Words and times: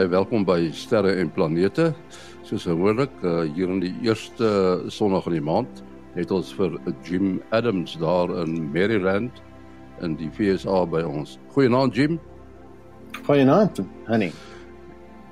baie 0.00 0.08
welkom 0.08 0.46
by 0.48 0.70
Sterre 0.72 1.10
en 1.20 1.28
Planete. 1.28 1.90
Soos 2.48 2.62
gewoonlik, 2.64 3.12
uh, 3.20 3.42
hier 3.52 3.68
in 3.68 3.82
die 3.82 3.90
eerste 4.00 4.48
Sondag 4.88 5.26
in 5.28 5.34
die 5.34 5.42
maand, 5.44 5.82
het 6.14 6.30
ons 6.32 6.54
vir 6.56 6.78
Jim 7.04 7.42
Adams 7.52 7.98
daar 8.00 8.32
in 8.40 8.70
Maryland 8.72 9.42
in 10.00 10.14
die 10.16 10.30
FSA 10.32 10.86
by 10.88 11.02
ons. 11.04 11.34
Goeienaand 11.52 11.98
Jim. 11.98 12.16
Goeienaand, 13.26 13.82
honey. 14.08 14.32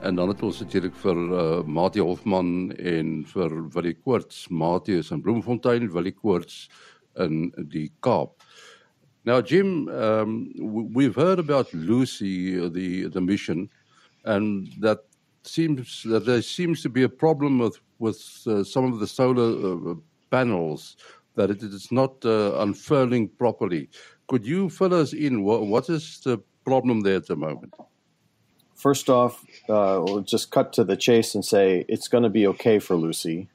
En 0.04 0.20
dan 0.20 0.34
het 0.34 0.44
ons 0.44 0.60
natuurlik 0.60 1.00
vir 1.00 1.16
uh, 1.16 1.46
Mati 1.64 2.04
Hofman 2.04 2.74
en 2.76 3.22
vir 3.32 3.56
Willie 3.72 3.96
Koorts, 3.96 4.50
Mati 4.52 4.98
is 5.00 5.14
in 5.16 5.24
Bloemfontein, 5.24 5.88
Willie 5.96 6.12
Koorts 6.12 6.66
in 7.16 7.54
die 7.72 7.88
Kaap. 8.04 8.36
Now, 9.24 9.40
Jim, 9.40 9.88
um, 9.88 10.52
we've 10.92 11.16
heard 11.16 11.38
about 11.38 11.72
Lucy, 11.72 12.68
the 12.68 13.08
the 13.08 13.20
mission, 13.20 13.70
and 14.24 14.68
that 14.80 15.04
seems 15.42 16.02
that 16.04 16.26
there 16.26 16.42
seems 16.42 16.82
to 16.82 16.88
be 16.88 17.02
a 17.02 17.08
problem 17.08 17.58
with 17.58 17.80
with 17.98 18.20
uh, 18.46 18.62
some 18.62 18.92
of 18.92 19.00
the 19.00 19.06
solar 19.06 19.90
uh, 19.90 19.94
panels 20.30 20.96
that 21.34 21.50
it 21.50 21.62
is 21.62 21.90
not 21.90 22.24
uh, 22.24 22.54
unfurling 22.58 23.28
properly. 23.28 23.88
Could 24.28 24.46
you 24.46 24.68
fill 24.68 24.94
us 24.94 25.12
in? 25.12 25.42
What, 25.44 25.66
what 25.66 25.88
is 25.88 26.20
the 26.20 26.38
problem 26.64 27.00
there 27.00 27.16
at 27.16 27.26
the 27.26 27.36
moment? 27.36 27.74
First 28.74 29.08
off, 29.08 29.44
uh, 29.68 30.00
we'll 30.04 30.20
just 30.20 30.50
cut 30.50 30.72
to 30.74 30.84
the 30.84 30.96
chase 30.96 31.34
and 31.34 31.44
say 31.44 31.84
it's 31.88 32.08
going 32.08 32.22
to 32.22 32.30
be 32.30 32.46
okay 32.46 32.78
for 32.78 32.94
Lucy, 32.94 33.48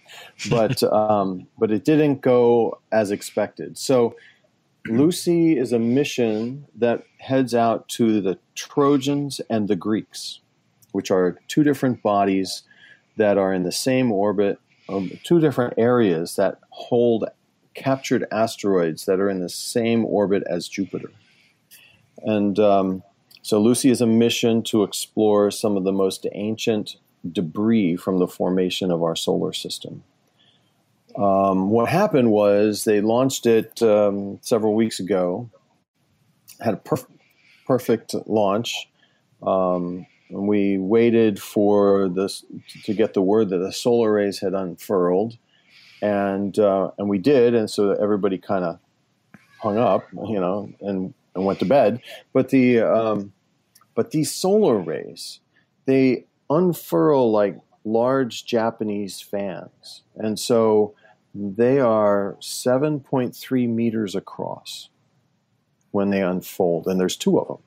but 0.50 0.82
um, 0.84 1.46
but 1.58 1.70
it 1.70 1.84
didn't 1.84 2.22
go 2.22 2.80
as 2.90 3.10
expected. 3.10 3.76
So 3.76 4.16
Lucy 4.86 5.58
is 5.58 5.72
a 5.72 5.78
mission 5.78 6.66
that 6.74 7.04
heads 7.18 7.54
out 7.54 7.88
to 7.88 8.20
the 8.20 8.38
Trojans 8.54 9.40
and 9.50 9.68
the 9.68 9.76
Greeks, 9.76 10.40
which 10.92 11.10
are 11.10 11.38
two 11.48 11.62
different 11.62 12.02
bodies 12.02 12.62
that 13.16 13.36
are 13.36 13.52
in 13.52 13.62
the 13.62 13.72
same 13.72 14.10
orbit, 14.10 14.58
um, 14.88 15.10
two 15.22 15.40
different 15.40 15.74
areas 15.76 16.36
that 16.36 16.58
hold 16.70 17.26
captured 17.74 18.26
asteroids 18.32 19.04
that 19.04 19.20
are 19.20 19.28
in 19.28 19.40
the 19.40 19.48
same 19.48 20.04
orbit 20.04 20.42
as 20.46 20.68
Jupiter. 20.68 21.10
And 22.22 22.58
um, 22.58 23.02
so 23.42 23.60
Lucy 23.60 23.90
is 23.90 24.00
a 24.00 24.06
mission 24.06 24.62
to 24.64 24.82
explore 24.82 25.50
some 25.50 25.76
of 25.76 25.84
the 25.84 25.92
most 25.92 26.26
ancient 26.32 26.96
debris 27.30 27.96
from 27.96 28.18
the 28.18 28.26
formation 28.26 28.90
of 28.90 29.02
our 29.02 29.16
solar 29.16 29.52
system. 29.52 30.02
Um, 31.20 31.68
what 31.68 31.90
happened 31.90 32.30
was 32.30 32.84
they 32.84 33.02
launched 33.02 33.44
it 33.44 33.82
um, 33.82 34.38
several 34.40 34.74
weeks 34.74 35.00
ago, 35.00 35.50
had 36.60 36.74
a 36.74 36.76
perf- 36.78 37.06
perfect 37.66 38.14
launch. 38.26 38.88
Um, 39.42 40.06
and 40.30 40.48
we 40.48 40.78
waited 40.78 41.40
for 41.40 42.08
this 42.08 42.44
to 42.84 42.94
get 42.94 43.12
the 43.12 43.20
word 43.20 43.50
that 43.50 43.58
the 43.58 43.72
solar 43.72 44.12
arrays 44.12 44.38
had 44.38 44.54
unfurled, 44.54 45.36
and 46.00 46.58
uh, 46.58 46.92
and 46.96 47.08
we 47.08 47.18
did, 47.18 47.54
and 47.54 47.68
so 47.68 47.90
everybody 47.92 48.38
kind 48.38 48.64
of 48.64 48.78
hung 49.60 49.76
up, 49.76 50.04
you 50.12 50.40
know, 50.40 50.72
and 50.80 51.12
and 51.34 51.44
went 51.44 51.58
to 51.58 51.64
bed. 51.64 52.00
But 52.32 52.48
the 52.48 52.80
um, 52.80 53.32
but 53.94 54.12
these 54.12 54.32
solar 54.32 54.80
arrays, 54.80 55.40
they 55.84 56.26
unfurl 56.48 57.30
like 57.30 57.58
large 57.84 58.46
Japanese 58.46 59.20
fans, 59.20 60.02
and 60.16 60.38
so 60.38 60.94
they 61.34 61.78
are 61.78 62.36
7.3 62.40 63.68
meters 63.68 64.14
across 64.14 64.88
when 65.90 66.10
they 66.10 66.22
unfold, 66.22 66.86
and 66.86 67.00
there's 67.00 67.16
two 67.16 67.38
of 67.38 67.48
them. 67.48 67.58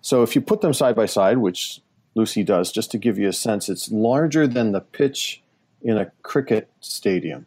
So 0.00 0.22
if 0.22 0.34
you 0.34 0.40
put 0.40 0.60
them 0.60 0.74
side 0.74 0.96
by 0.96 1.06
side, 1.06 1.38
which 1.38 1.80
Lucy 2.14 2.42
does, 2.42 2.72
just 2.72 2.90
to 2.92 2.98
give 2.98 3.18
you 3.18 3.28
a 3.28 3.32
sense, 3.32 3.68
it's 3.68 3.90
larger 3.90 4.46
than 4.46 4.72
the 4.72 4.80
pitch 4.80 5.42
in 5.82 5.96
a 5.96 6.10
cricket 6.22 6.68
stadium. 6.80 7.46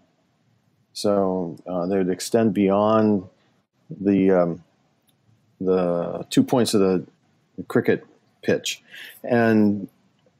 So 0.94 1.58
uh, 1.68 1.88
they 1.88 1.98
would 1.98 2.10
extend 2.10 2.54
beyond 2.54 3.28
the 3.90 4.32
um, 4.32 4.64
the 5.60 6.26
two 6.30 6.44
points 6.44 6.74
of 6.74 6.82
the, 6.82 7.06
cricket 7.68 8.04
pitch, 8.42 8.82
and 9.24 9.88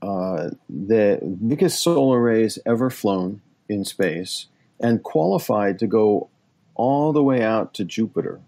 uh, 0.02 0.50
the 0.68 1.20
biggest 1.48 1.82
solar 1.82 2.20
arrays 2.20 2.58
ever 2.66 2.90
flown 2.90 3.42
in 3.70 3.86
space 3.86 4.48
and 4.84 5.02
qualified 5.02 5.80
to 5.80 5.88
go 5.88 6.30
all 6.76 7.14
the 7.14 7.24
way 7.24 7.42
out 7.42 7.74
to 7.74 7.86
Jupiter, 7.86 8.42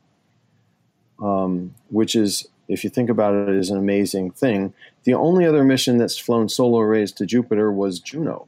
um, 1.20 1.74
which 1.90 2.16
is, 2.16 2.48
if 2.68 2.84
you 2.84 2.90
think 2.90 3.10
about 3.10 3.34
it, 3.34 3.56
is 3.56 3.70
an 3.70 3.78
amazing 3.78 4.32
thing. 4.32 4.74
The 5.06 5.14
only 5.14 5.46
other 5.46 5.64
mission 5.64 5.98
that's 5.98 6.18
flown 6.18 6.50
solar 6.50 6.86
arrays 6.86 7.12
to 7.14 7.26
Jupiter 7.26 7.72
was 7.72 8.00
Juno, 8.00 8.48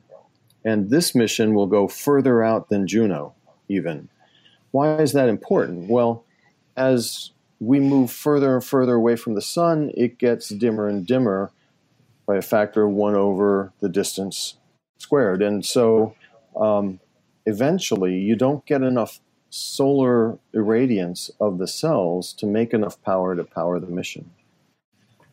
and 0.66 0.90
this 0.90 1.16
mission 1.16 1.54
will 1.54 1.68
go 1.68 1.88
further 1.88 2.44
out 2.44 2.70
than 2.70 2.88
Juno, 2.88 3.34
even. 3.70 4.10
Why 4.72 4.98
is 4.98 5.14
that 5.14 5.30
important? 5.30 5.90
Well, 5.90 6.26
as 6.76 7.32
we 7.60 7.80
move 7.80 8.12
further 8.12 8.54
and 8.54 8.64
further 8.64 8.96
away 8.96 9.16
from 9.16 9.36
the 9.36 9.42
sun, 9.42 9.92
it 9.96 10.18
gets 10.18 10.50
dimmer 10.50 10.88
and 10.88 11.08
dimmer 11.08 11.52
by 12.26 12.36
a 12.36 12.42
factor 12.42 12.84
of 12.84 12.92
one 12.92 13.16
over 13.16 13.72
the 13.80 13.88
distance 13.88 14.56
squared. 14.98 15.42
And 15.42 15.66
so 15.66 16.14
um, 16.56 17.00
eventually 17.48 18.16
you 18.16 18.36
don't 18.36 18.66
get 18.66 18.84
enough 18.84 19.20
solar 19.50 20.38
irradiance 20.54 21.32
of 21.40 21.58
the 21.58 21.68
cells 21.68 22.34
to 22.34 22.46
make 22.46 22.74
enough 22.74 23.02
power 23.02 23.36
to 23.36 23.44
power 23.44 23.80
the 23.80 23.88
mission. 23.88 24.30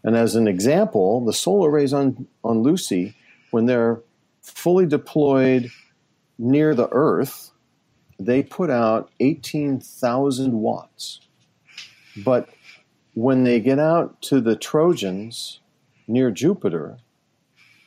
And 0.04 0.16
as 0.16 0.36
an 0.36 0.46
example, 0.46 1.24
the 1.24 1.32
solar 1.32 1.70
arrays 1.70 1.92
on, 1.92 2.26
on 2.44 2.62
Lucy, 2.62 3.16
when 3.50 3.66
they're 3.66 4.00
fully 4.42 4.86
deployed 4.86 5.70
near 6.38 6.74
the 6.74 6.88
Earth, 6.92 7.50
they 8.20 8.42
put 8.42 8.70
out 8.70 9.10
18,000 9.18 10.52
watts. 10.52 11.20
But 12.24 12.48
when 13.14 13.42
they 13.42 13.58
get 13.58 13.80
out 13.80 14.22
to 14.22 14.40
the 14.40 14.54
Trojans 14.54 15.60
near 16.06 16.30
Jupiter, 16.30 16.98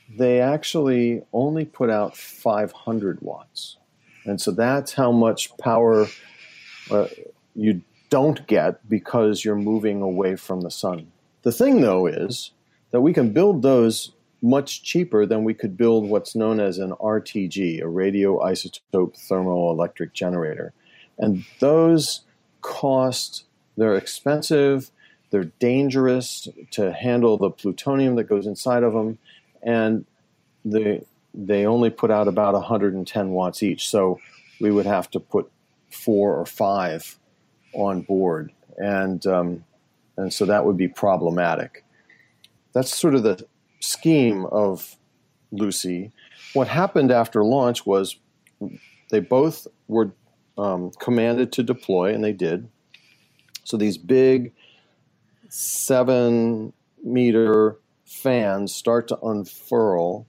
they 0.09 0.41
actually 0.41 1.21
only 1.31 1.65
put 1.65 1.89
out 1.89 2.17
500 2.17 3.21
watts. 3.21 3.77
And 4.27 4.39
so 4.39 4.51
that's 4.51 4.93
how 4.93 5.11
much 5.11 5.55
power 5.57 6.07
uh, 6.91 7.07
you 7.55 7.81
don't 8.09 8.45
get 8.47 8.87
because 8.89 9.43
you're 9.43 9.55
moving 9.55 10.01
away 10.01 10.35
from 10.35 10.61
the 10.61 10.71
sun. 10.71 11.11
The 11.43 11.51
thing, 11.51 11.81
though, 11.81 12.07
is 12.07 12.51
that 12.91 13.01
we 13.01 13.13
can 13.13 13.31
build 13.31 13.61
those 13.61 14.11
much 14.41 14.83
cheaper 14.83 15.25
than 15.25 15.43
we 15.43 15.53
could 15.53 15.77
build 15.77 16.09
what's 16.09 16.35
known 16.35 16.59
as 16.59 16.77
an 16.77 16.91
RTG, 16.91 17.79
a 17.79 17.85
radioisotope 17.85 19.17
thermoelectric 19.27 20.13
generator. 20.13 20.73
And 21.17 21.45
those 21.59 22.21
cost, 22.61 23.45
they're 23.77 23.95
expensive, 23.95 24.91
they're 25.31 25.51
dangerous 25.59 26.47
to 26.71 26.93
handle 26.93 27.37
the 27.37 27.49
plutonium 27.49 28.15
that 28.15 28.25
goes 28.25 28.45
inside 28.45 28.83
of 28.83 28.93
them, 28.93 29.17
and 29.63 30.05
the 30.63 31.03
they 31.37 31.67
only 31.67 31.91
put 31.91 32.09
out 32.09 32.27
about 32.27 32.55
110 32.55 33.29
watts 33.29 33.61
each. 33.61 33.87
So 33.87 34.19
we 34.59 34.71
would 34.71 34.87
have 34.87 35.09
to 35.11 35.19
put 35.19 35.49
four 35.91 36.35
or 36.35 36.45
five 36.45 37.17
on 37.73 38.01
board, 38.01 38.51
and 38.77 39.25
um, 39.27 39.63
and 40.17 40.33
so 40.33 40.45
that 40.45 40.65
would 40.65 40.77
be 40.77 40.87
problematic. 40.87 41.85
That's 42.73 42.95
sort 42.97 43.13
of 43.13 43.23
the 43.23 43.45
scheme 43.79 44.45
of 44.47 44.97
Lucy. 45.51 46.11
What 46.53 46.67
happened 46.67 47.11
after 47.11 47.43
launch 47.43 47.85
was 47.85 48.17
they 49.11 49.19
both 49.19 49.67
were 49.87 50.11
um, 50.57 50.91
commanded 50.99 51.51
to 51.53 51.63
deploy, 51.63 52.13
and 52.13 52.23
they 52.23 52.33
did. 52.33 52.67
So 53.63 53.77
these 53.77 53.97
big 53.97 54.53
seven 55.49 56.73
meter 57.03 57.77
fans 58.05 58.73
start 58.73 59.07
to 59.09 59.19
unfurl 59.19 60.25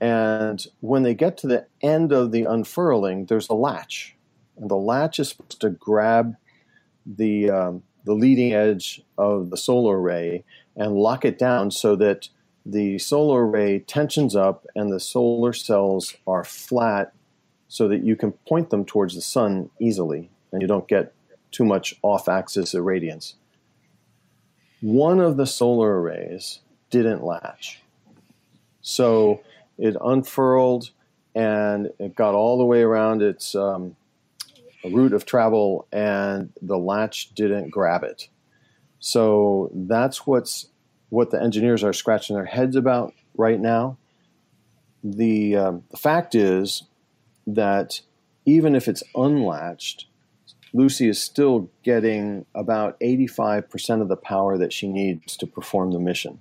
and 0.00 0.64
when 0.80 1.02
they 1.02 1.14
get 1.14 1.36
to 1.38 1.46
the 1.46 1.66
end 1.82 2.12
of 2.12 2.32
the 2.32 2.44
unfurling, 2.44 3.26
there's 3.26 3.48
a 3.48 3.54
latch. 3.54 4.16
And 4.56 4.70
the 4.70 4.76
latch 4.76 5.20
is 5.20 5.30
supposed 5.30 5.60
to 5.60 5.70
grab 5.70 6.36
the, 7.04 7.50
um, 7.50 7.82
the 8.04 8.14
leading 8.14 8.54
edge 8.54 9.02
of 9.18 9.50
the 9.50 9.56
solar 9.56 10.00
array 10.00 10.44
and 10.76 10.94
lock 10.94 11.24
it 11.24 11.38
down 11.38 11.70
so 11.70 11.96
that 11.96 12.28
the 12.64 12.98
solar 12.98 13.46
array 13.46 13.80
tensions 13.80 14.34
up 14.34 14.66
and 14.74 14.92
the 14.92 15.00
solar 15.00 15.52
cells 15.52 16.16
are 16.26 16.44
flat 16.44 17.12
so 17.68 17.88
that 17.88 18.02
you 18.04 18.16
can 18.16 18.32
point 18.32 18.70
them 18.70 18.84
towards 18.84 19.14
the 19.14 19.20
sun 19.20 19.70
easily 19.78 20.30
and 20.52 20.62
you 20.62 20.68
don't 20.68 20.88
get 20.88 21.14
too 21.50 21.64
much 21.64 21.94
off 22.02 22.28
axis 22.28 22.74
irradiance. 22.74 23.34
One 24.80 25.20
of 25.20 25.36
the 25.36 25.46
solar 25.46 26.00
arrays 26.00 26.60
didn't 26.90 27.24
latch. 27.24 27.80
So 28.80 29.42
it 29.80 29.96
unfurled 30.00 30.90
and 31.34 31.90
it 31.98 32.14
got 32.14 32.34
all 32.34 32.58
the 32.58 32.64
way 32.64 32.82
around 32.82 33.22
its 33.22 33.54
um, 33.54 33.96
route 34.84 35.12
of 35.12 35.26
travel, 35.26 35.86
and 35.92 36.52
the 36.60 36.78
latch 36.78 37.34
didn't 37.34 37.70
grab 37.70 38.02
it. 38.02 38.28
So 38.98 39.70
that's 39.72 40.26
what's 40.26 40.68
what 41.08 41.30
the 41.30 41.42
engineers 41.42 41.82
are 41.82 41.92
scratching 41.92 42.36
their 42.36 42.44
heads 42.44 42.76
about 42.76 43.14
right 43.36 43.58
now. 43.58 43.96
The, 45.02 45.56
um, 45.56 45.84
the 45.90 45.96
fact 45.96 46.34
is 46.34 46.84
that 47.46 48.00
even 48.44 48.76
if 48.76 48.86
it's 48.86 49.02
unlatched, 49.14 50.06
Lucy 50.72 51.08
is 51.08 51.20
still 51.20 51.68
getting 51.82 52.46
about 52.54 52.98
85% 53.00 54.02
of 54.02 54.08
the 54.08 54.16
power 54.16 54.56
that 54.56 54.72
she 54.72 54.86
needs 54.86 55.36
to 55.38 55.46
perform 55.46 55.90
the 55.90 55.98
mission, 55.98 56.40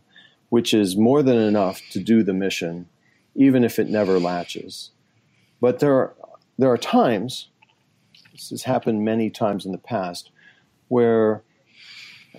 which 0.49 0.73
is 0.73 0.95
more 0.95 1.23
than 1.23 1.37
enough 1.37 1.81
to 1.91 1.99
do 1.99 2.21
the 2.21 2.33
mission, 2.33 2.87
even 3.39 3.63
if 3.63 3.79
it 3.79 3.87
never 3.87 4.19
latches. 4.19 4.91
But 5.61 5.79
there 5.79 5.95
are, 5.95 6.13
there 6.57 6.69
are 6.69 6.77
times, 6.77 7.47
this 8.33 8.49
has 8.49 8.63
happened 8.63 9.05
many 9.05 9.29
times 9.29 9.65
in 9.65 9.71
the 9.71 9.77
past, 9.77 10.29
where 10.89 11.41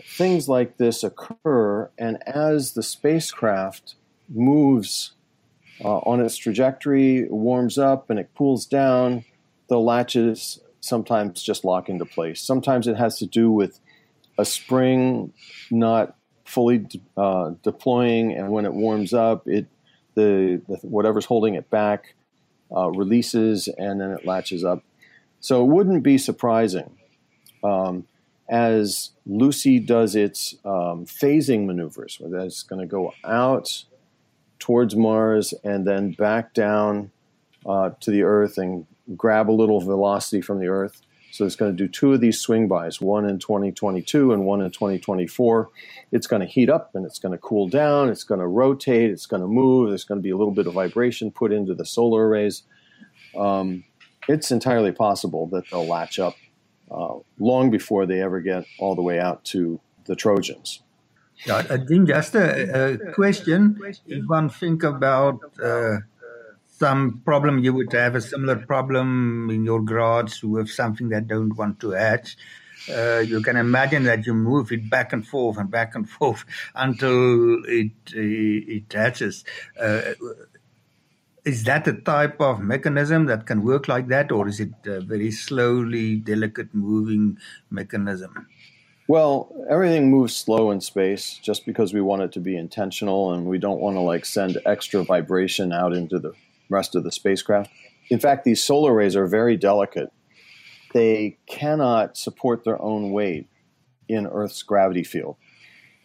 things 0.04 0.46
like 0.46 0.76
this 0.76 1.02
occur, 1.02 1.90
and 1.98 2.18
as 2.28 2.74
the 2.74 2.82
spacecraft 2.82 3.94
moves 4.28 5.12
uh, 5.82 5.98
on 6.00 6.20
its 6.20 6.36
trajectory, 6.36 7.26
warms 7.30 7.78
up, 7.78 8.10
and 8.10 8.18
it 8.18 8.28
cools 8.36 8.66
down, 8.66 9.24
the 9.68 9.80
latches 9.80 10.60
sometimes 10.80 11.42
just 11.42 11.64
lock 11.64 11.88
into 11.88 12.04
place. 12.04 12.42
Sometimes 12.42 12.86
it 12.86 12.96
has 12.96 13.18
to 13.18 13.26
do 13.26 13.50
with 13.50 13.80
a 14.36 14.44
spring 14.44 15.32
not 15.70 16.14
fully 16.44 16.86
uh, 17.16 17.52
deploying, 17.62 18.34
and 18.34 18.50
when 18.50 18.66
it 18.66 18.74
warms 18.74 19.14
up, 19.14 19.48
it 19.48 19.66
the, 20.14 20.60
the 20.68 20.76
whatever's 20.82 21.26
holding 21.26 21.54
it 21.54 21.70
back 21.70 22.14
uh, 22.74 22.90
releases, 22.90 23.68
and 23.68 24.00
then 24.00 24.10
it 24.10 24.24
latches 24.24 24.64
up. 24.64 24.82
So 25.40 25.62
it 25.62 25.68
wouldn't 25.68 26.02
be 26.02 26.18
surprising 26.18 26.96
um, 27.64 28.06
as 28.48 29.10
Lucy 29.26 29.78
does 29.78 30.14
its 30.14 30.54
um, 30.64 31.06
phasing 31.06 31.66
maneuvers, 31.66 32.18
where 32.20 32.40
that's 32.40 32.62
going 32.62 32.80
to 32.80 32.86
go 32.86 33.12
out 33.24 33.84
towards 34.58 34.94
Mars 34.94 35.54
and 35.64 35.86
then 35.86 36.12
back 36.12 36.52
down 36.52 37.10
uh, 37.66 37.90
to 38.00 38.10
the 38.10 38.22
Earth 38.22 38.58
and 38.58 38.86
grab 39.16 39.50
a 39.50 39.52
little 39.52 39.80
velocity 39.80 40.40
from 40.40 40.60
the 40.60 40.68
Earth. 40.68 41.00
So 41.30 41.46
it's 41.46 41.56
going 41.56 41.70
to 41.70 41.76
do 41.76 41.88
two 41.88 42.12
of 42.12 42.20
these 42.20 42.40
swing 42.40 42.66
bys, 42.66 43.00
one 43.00 43.24
in 43.24 43.38
2022 43.38 44.32
and 44.32 44.44
one 44.44 44.60
in 44.60 44.70
2024. 44.70 45.68
It's 46.12 46.26
going 46.26 46.40
to 46.40 46.46
heat 46.46 46.68
up 46.68 46.94
and 46.94 47.06
it's 47.06 47.18
going 47.18 47.32
to 47.32 47.38
cool 47.38 47.68
down. 47.68 48.08
It's 48.08 48.24
going 48.24 48.40
to 48.40 48.46
rotate. 48.46 49.10
It's 49.10 49.26
going 49.26 49.42
to 49.42 49.48
move. 49.48 49.88
There's 49.88 50.04
going 50.04 50.18
to 50.18 50.22
be 50.22 50.30
a 50.30 50.36
little 50.36 50.52
bit 50.52 50.66
of 50.66 50.74
vibration 50.74 51.30
put 51.30 51.52
into 51.52 51.74
the 51.74 51.86
solar 51.86 52.28
arrays. 52.28 52.64
Um, 53.36 53.84
it's 54.28 54.50
entirely 54.50 54.92
possible 54.92 55.46
that 55.48 55.64
they'll 55.70 55.86
latch 55.86 56.18
up 56.18 56.34
uh, 56.90 57.14
long 57.38 57.70
before 57.70 58.06
they 58.06 58.20
ever 58.20 58.40
get 58.40 58.64
all 58.78 58.94
the 58.94 59.02
way 59.02 59.20
out 59.20 59.44
to 59.44 59.80
the 60.06 60.16
Trojans. 60.16 60.82
Yeah, 61.46 61.64
I 61.70 61.78
think 61.78 62.08
just 62.08 62.34
a, 62.34 62.94
a 62.94 63.12
question. 63.12 63.80
If 64.06 64.26
one 64.26 64.50
think 64.50 64.82
about 64.82 65.40
uh, 65.62 65.98
some 66.80 67.20
problem 67.26 67.58
you 67.58 67.74
would 67.74 67.92
have 67.92 68.14
a 68.14 68.20
similar 68.22 68.56
problem 68.56 69.50
in 69.50 69.64
your 69.64 69.82
garage 69.82 70.42
with 70.42 70.70
something 70.70 71.10
that 71.10 71.28
don't 71.28 71.54
want 71.56 71.78
to 71.80 71.90
hatch. 71.90 72.36
Uh, 72.90 73.18
you 73.18 73.42
can 73.42 73.56
imagine 73.58 74.04
that 74.04 74.26
you 74.26 74.32
move 74.32 74.72
it 74.72 74.88
back 74.88 75.12
and 75.12 75.26
forth 75.26 75.58
and 75.58 75.70
back 75.70 75.94
and 75.94 76.08
forth 76.18 76.44
until 76.74 77.62
it 77.66 77.92
it 78.14 78.90
hatches. 78.90 79.44
Uh, 79.78 80.14
is 81.44 81.64
that 81.64 81.86
a 81.86 81.92
type 81.92 82.40
of 82.40 82.60
mechanism 82.60 83.26
that 83.26 83.46
can 83.46 83.62
work 83.62 83.86
like 83.86 84.08
that, 84.08 84.32
or 84.32 84.48
is 84.48 84.60
it 84.60 84.72
a 84.86 85.00
very 85.00 85.30
slowly, 85.30 86.16
delicate 86.16 86.74
moving 86.74 87.38
mechanism? 87.70 88.46
Well, 89.08 89.52
everything 89.68 90.10
moves 90.10 90.36
slow 90.36 90.70
in 90.70 90.80
space 90.80 91.38
just 91.42 91.66
because 91.66 91.92
we 91.92 92.00
want 92.00 92.22
it 92.22 92.32
to 92.32 92.40
be 92.40 92.56
intentional 92.56 93.32
and 93.32 93.46
we 93.46 93.58
don't 93.58 93.80
want 93.80 93.96
to 93.96 94.00
like 94.00 94.24
send 94.24 94.58
extra 94.64 95.02
vibration 95.02 95.72
out 95.72 95.92
into 95.92 96.18
the 96.18 96.32
rest 96.70 96.94
of 96.94 97.04
the 97.04 97.12
spacecraft. 97.12 97.70
In 98.08 98.18
fact, 98.18 98.44
these 98.44 98.62
solar 98.62 98.92
arrays 98.94 99.16
are 99.16 99.26
very 99.26 99.56
delicate. 99.56 100.10
They 100.94 101.38
cannot 101.46 102.16
support 102.16 102.64
their 102.64 102.80
own 102.80 103.10
weight 103.10 103.48
in 104.08 104.26
Earth's 104.26 104.62
gravity 104.62 105.04
field. 105.04 105.36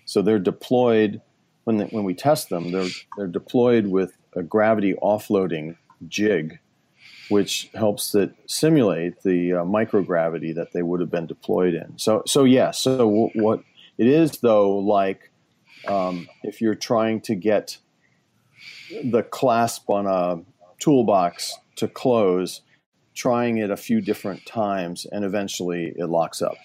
So 0.06 0.22
they're 0.22 0.40
deployed 0.40 1.22
when 1.64 1.80
when 1.90 2.04
we 2.04 2.14
test 2.14 2.50
them. 2.50 2.72
They're 2.72 2.90
they're 3.18 3.28
deployed 3.28 3.88
with 3.88 4.16
a 4.36 4.44
gravity 4.44 4.94
offloading 5.02 5.78
jig, 6.08 6.60
which 7.30 7.70
helps 7.74 8.12
that 8.12 8.36
simulate 8.46 9.24
the 9.24 9.54
uh, 9.54 9.64
microgravity 9.64 10.54
that 10.54 10.74
they 10.74 10.84
would 10.84 11.00
have 11.00 11.10
been 11.10 11.26
deployed 11.26 11.74
in. 11.74 11.98
So 11.98 12.22
so 12.28 12.44
yes. 12.44 12.56
Yeah, 12.56 12.72
so 12.72 12.98
w- 12.98 13.32
what 13.34 13.64
it 13.98 14.08
is 14.08 14.40
though, 14.40 14.78
like 14.78 15.32
um, 15.88 16.28
if 16.44 16.62
you're 16.62 16.76
trying 16.76 17.22
to 17.22 17.36
get 17.36 17.78
the 19.04 19.24
clasp 19.24 19.90
on 19.90 20.06
a 20.06 20.42
toolbox 20.80 21.58
to 21.78 21.88
close, 21.88 22.62
trying 23.14 23.58
it 23.58 23.72
a 23.72 23.78
few 23.78 24.02
different 24.02 24.46
times, 24.46 25.06
and 25.12 25.26
eventually 25.26 25.94
it 25.96 26.06
locks 26.06 26.42
up. 26.42 26.56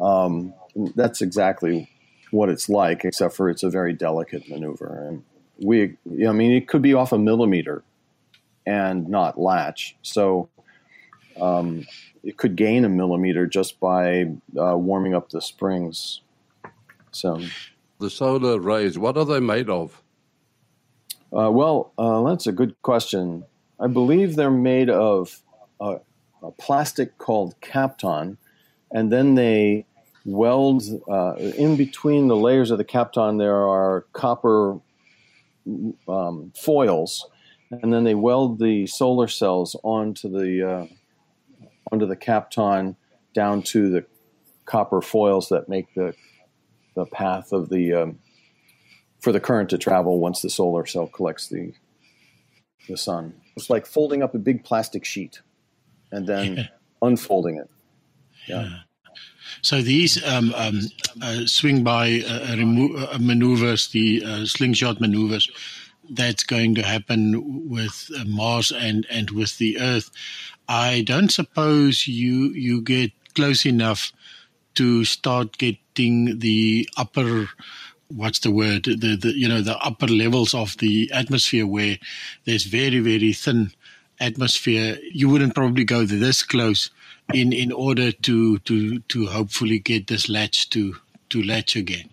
Um, 0.00 0.54
that's 0.94 1.20
exactly 1.20 1.90
what 2.30 2.48
it's 2.48 2.68
like, 2.68 3.04
except 3.04 3.34
for 3.34 3.50
it's 3.50 3.62
a 3.62 3.70
very 3.70 3.92
delicate 3.92 4.48
maneuver. 4.48 5.06
And 5.08 5.24
we, 5.58 5.96
I 6.26 6.32
mean, 6.32 6.52
it 6.52 6.68
could 6.68 6.82
be 6.82 6.94
off 6.94 7.12
a 7.12 7.18
millimeter 7.18 7.82
and 8.66 9.08
not 9.08 9.38
latch. 9.38 9.96
So 10.02 10.48
um, 11.40 11.86
it 12.22 12.36
could 12.36 12.56
gain 12.56 12.84
a 12.84 12.88
millimeter 12.88 13.46
just 13.46 13.80
by 13.80 14.32
uh, 14.58 14.76
warming 14.76 15.14
up 15.14 15.30
the 15.30 15.40
springs. 15.40 16.20
So 17.10 17.40
the 17.98 18.10
solar 18.10 18.60
arrays, 18.60 18.98
what 18.98 19.16
are 19.16 19.24
they 19.24 19.40
made 19.40 19.68
of? 19.68 19.99
Uh, 21.36 21.50
well, 21.50 21.92
uh, 21.96 22.22
that's 22.24 22.46
a 22.46 22.52
good 22.52 22.80
question. 22.82 23.44
I 23.78 23.86
believe 23.86 24.36
they're 24.36 24.50
made 24.50 24.90
of 24.90 25.40
a, 25.80 26.00
a 26.42 26.50
plastic 26.52 27.18
called 27.18 27.54
Kapton, 27.60 28.36
and 28.90 29.12
then 29.12 29.36
they 29.36 29.86
weld 30.24 30.82
uh, 31.08 31.34
in 31.34 31.76
between 31.76 32.28
the 32.28 32.36
layers 32.36 32.70
of 32.70 32.78
the 32.78 32.84
Kapton. 32.84 33.38
There 33.38 33.56
are 33.56 34.06
copper 34.12 34.80
um, 36.08 36.52
foils, 36.56 37.28
and 37.70 37.92
then 37.92 38.04
they 38.04 38.14
weld 38.14 38.58
the 38.58 38.86
solar 38.86 39.28
cells 39.28 39.76
onto 39.82 40.28
the 40.28 40.68
uh, 40.68 40.86
onto 41.92 42.06
the 42.06 42.16
Kapton 42.16 42.96
down 43.34 43.62
to 43.62 43.88
the 43.88 44.04
copper 44.64 45.00
foils 45.00 45.48
that 45.48 45.68
make 45.68 45.94
the 45.94 46.14
the 46.96 47.06
path 47.06 47.52
of 47.52 47.68
the 47.68 47.94
um, 47.94 48.18
for 49.20 49.32
the 49.32 49.40
current 49.40 49.70
to 49.70 49.78
travel 49.78 50.18
once 50.18 50.42
the 50.42 50.50
solar 50.50 50.86
cell 50.86 51.06
collects 51.06 51.48
the 51.48 51.72
the 52.88 52.96
sun. 52.96 53.34
It's 53.56 53.70
like 53.70 53.86
folding 53.86 54.22
up 54.22 54.34
a 54.34 54.38
big 54.38 54.64
plastic 54.64 55.04
sheet 55.04 55.40
and 56.10 56.26
then 56.26 56.56
yeah. 56.56 56.66
unfolding 57.02 57.56
it. 57.56 57.70
Yeah. 58.46 58.62
yeah. 58.62 58.78
So 59.62 59.82
these 59.82 60.24
um, 60.24 60.54
um, 60.54 60.80
uh, 61.22 61.46
swing 61.46 61.84
by 61.84 62.22
uh, 62.26 62.56
remo- 62.56 62.96
uh, 62.96 63.18
maneuvers, 63.20 63.88
the 63.88 64.22
uh, 64.24 64.44
slingshot 64.46 65.00
maneuvers, 65.00 65.50
that's 66.08 66.42
going 66.42 66.74
to 66.76 66.82
happen 66.82 67.68
with 67.68 68.10
uh, 68.16 68.24
Mars 68.26 68.72
and, 68.72 69.06
and 69.10 69.30
with 69.30 69.58
the 69.58 69.78
Earth. 69.78 70.10
I 70.68 71.02
don't 71.02 71.30
suppose 71.30 72.06
you 72.06 72.52
you 72.54 72.80
get 72.80 73.12
close 73.34 73.66
enough 73.66 74.12
to 74.74 75.04
start 75.04 75.58
getting 75.58 76.38
the 76.38 76.88
upper 76.96 77.48
what's 78.10 78.40
the 78.40 78.50
word 78.50 78.84
the, 78.84 79.16
the 79.16 79.32
you 79.36 79.48
know 79.48 79.60
the 79.60 79.76
upper 79.78 80.06
levels 80.06 80.54
of 80.54 80.76
the 80.78 81.10
atmosphere 81.12 81.66
where 81.66 81.98
there's 82.44 82.64
very 82.64 83.00
very 83.00 83.32
thin 83.32 83.72
atmosphere. 84.20 84.98
You 85.12 85.28
wouldn't 85.28 85.54
probably 85.54 85.84
go 85.84 86.04
this 86.04 86.42
close 86.42 86.90
in 87.32 87.52
in 87.52 87.72
order 87.72 88.12
to 88.12 88.58
to 88.58 88.98
to 89.00 89.26
hopefully 89.26 89.78
get 89.78 90.06
this 90.06 90.28
latch 90.28 90.70
to 90.70 90.96
to 91.30 91.42
latch 91.42 91.76
again. 91.76 92.10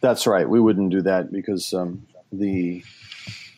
That's 0.00 0.26
right. 0.26 0.48
We 0.48 0.60
wouldn't 0.60 0.90
do 0.90 1.02
that 1.02 1.32
because 1.32 1.72
um, 1.74 2.06
the 2.32 2.84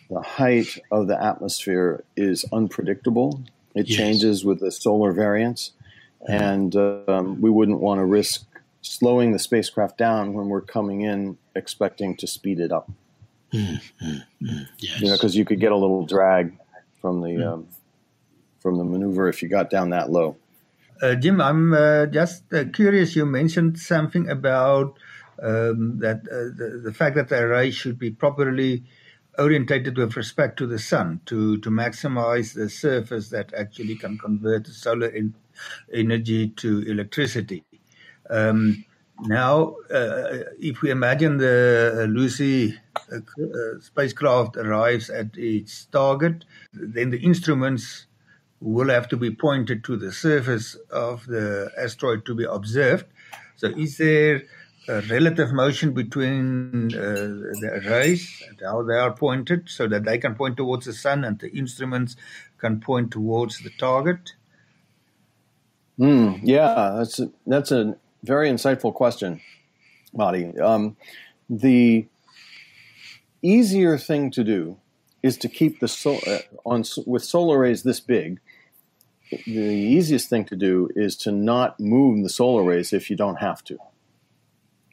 the 0.09 0.21
height 0.21 0.79
of 0.91 1.09
the 1.09 1.23
atmosphere 1.23 2.05
is 2.17 2.45
unpredictable. 2.53 3.43
It 3.75 3.89
yes. 3.89 3.99
changes 3.99 4.45
with 4.45 4.61
the 4.61 4.71
solar 4.71 5.13
variance 5.13 5.73
and 6.27 6.75
um, 6.77 7.41
we 7.41 7.51
wouldn't 7.51 7.81
want 7.81 7.99
to 7.99 8.05
risk 8.05 8.45
slowing 8.87 9.33
the 9.33 9.39
spacecraft 9.39 9.99
down 9.99 10.33
when 10.33 10.49
we're 10.49 10.61
coming 10.61 11.01
in 11.03 11.39
expecting 11.55 12.17
to 12.17 12.27
speed 12.27 12.61
it 12.61 12.73
up. 12.73 12.91
Mm, 13.53 13.81
mm, 14.03 14.23
mm, 14.43 14.69
yes. 14.79 15.01
You 15.01 15.09
know, 15.09 15.15
because 15.15 15.37
you 15.37 15.45
could 15.45 15.61
get 15.61 15.73
a 15.73 15.77
little 15.77 16.05
drag 16.07 16.57
from 17.01 17.21
the 17.21 17.29
mm. 17.29 17.53
um, 17.53 17.69
from 18.61 18.79
the 18.79 18.85
maneuver 18.85 19.29
if 19.29 19.43
you 19.43 19.49
got 19.49 19.71
down 19.71 19.91
that 19.91 20.11
low. 20.11 20.37
Uh, 21.01 21.15
Jim, 21.15 21.41
I'm 21.41 21.73
uh, 21.75 22.07
just 22.07 22.53
uh, 22.53 22.65
curious. 22.73 23.15
You 23.15 23.27
mentioned 23.27 23.79
something 23.79 24.29
about 24.29 24.99
um, 25.43 25.99
that 25.99 26.21
uh, 26.27 26.57
the, 26.57 26.81
the, 26.85 26.93
fact 26.93 27.17
that 27.17 27.29
the 27.29 27.39
array 27.39 27.71
should 27.71 27.99
be 27.99 28.11
properly 28.11 28.85
orientated 29.39 29.99
with 29.99 30.17
respect 30.17 30.57
to 30.59 30.67
the 30.67 30.79
sun 30.79 31.21
to 31.27 31.59
to 31.59 31.71
maximize 31.71 32.55
the 32.55 32.71
surface 32.71 33.29
that 33.29 33.53
actually 33.53 33.97
can 33.97 34.17
convert 34.17 34.65
the 34.65 34.73
solar 34.73 35.09
in, 35.09 35.35
energy 35.93 36.49
to 36.49 36.83
electricity. 36.83 37.65
Um, 38.31 38.85
Now, 39.21 39.77
uh, 39.91 40.45
if 40.61 40.83
we 40.83 40.91
imagine 40.91 41.39
the 41.39 42.07
Lucy 42.09 42.79
uh, 43.11 43.17
uh, 43.17 43.81
spacecraft 43.81 44.57
arrives 44.59 45.09
at 45.09 45.37
its 45.37 45.87
target, 45.87 46.45
then 46.75 47.11
the 47.11 47.19
instruments 47.19 48.07
will 48.61 48.91
have 48.91 49.09
to 49.09 49.17
be 49.17 49.31
pointed 49.31 49.85
to 49.85 49.97
the 49.97 50.13
surface 50.13 50.77
of 50.91 51.25
the 51.27 51.71
asteroid 51.79 52.27
to 52.27 52.35
be 52.35 52.45
observed. 52.45 53.07
So, 53.57 53.69
is 53.69 53.97
there 53.97 54.43
a 54.89 55.01
relative 55.03 55.53
motion 55.53 55.93
between 55.93 56.95
uh, 56.95 57.01
the 57.61 57.83
arrays 57.87 58.43
and 58.49 58.61
how 58.61 58.83
they 58.83 58.97
are 58.97 59.13
pointed 59.13 59.69
so 59.69 59.89
that 59.89 60.05
they 60.05 60.19
can 60.19 60.35
point 60.35 60.59
towards 60.59 60.85
the 60.85 60.93
sun 60.93 61.25
and 61.25 61.39
the 61.39 61.51
instruments 61.53 62.17
can 62.59 62.81
point 62.81 63.13
towards 63.13 63.61
the 63.61 63.71
target? 63.79 64.35
Mm, 65.99 66.41
yeah, 66.43 66.97
that's 66.99 67.19
a, 67.19 67.31
that's 67.47 67.73
a 67.73 67.97
very 68.27 68.51
insightful 68.51 68.93
question, 68.93 69.41
Mati. 70.13 70.59
Um, 70.59 70.97
the 71.49 72.07
easier 73.41 73.97
thing 73.97 74.31
to 74.33 74.43
do 74.43 74.79
is 75.23 75.39
to 75.39 75.49
keep 75.49 75.81
the 75.81 75.89
sol- 75.89 76.21
uh, 76.27 76.39
on 76.65 76.85
with 77.07 77.25
solar 77.25 77.59
arrays 77.59 77.85
this 77.85 78.01
big. 78.01 78.41
The 79.31 79.51
easiest 79.51 80.29
thing 80.29 80.45
to 80.47 80.57
do 80.57 80.89
is 80.95 81.17
to 81.19 81.33
not 81.33 81.81
move 81.81 82.23
the 82.23 82.29
solar 82.29 82.63
arrays 82.63 82.93
if 82.93 83.11
you 83.11 83.17
don't 83.17 83.37
have 83.37 83.63
to. 83.65 83.79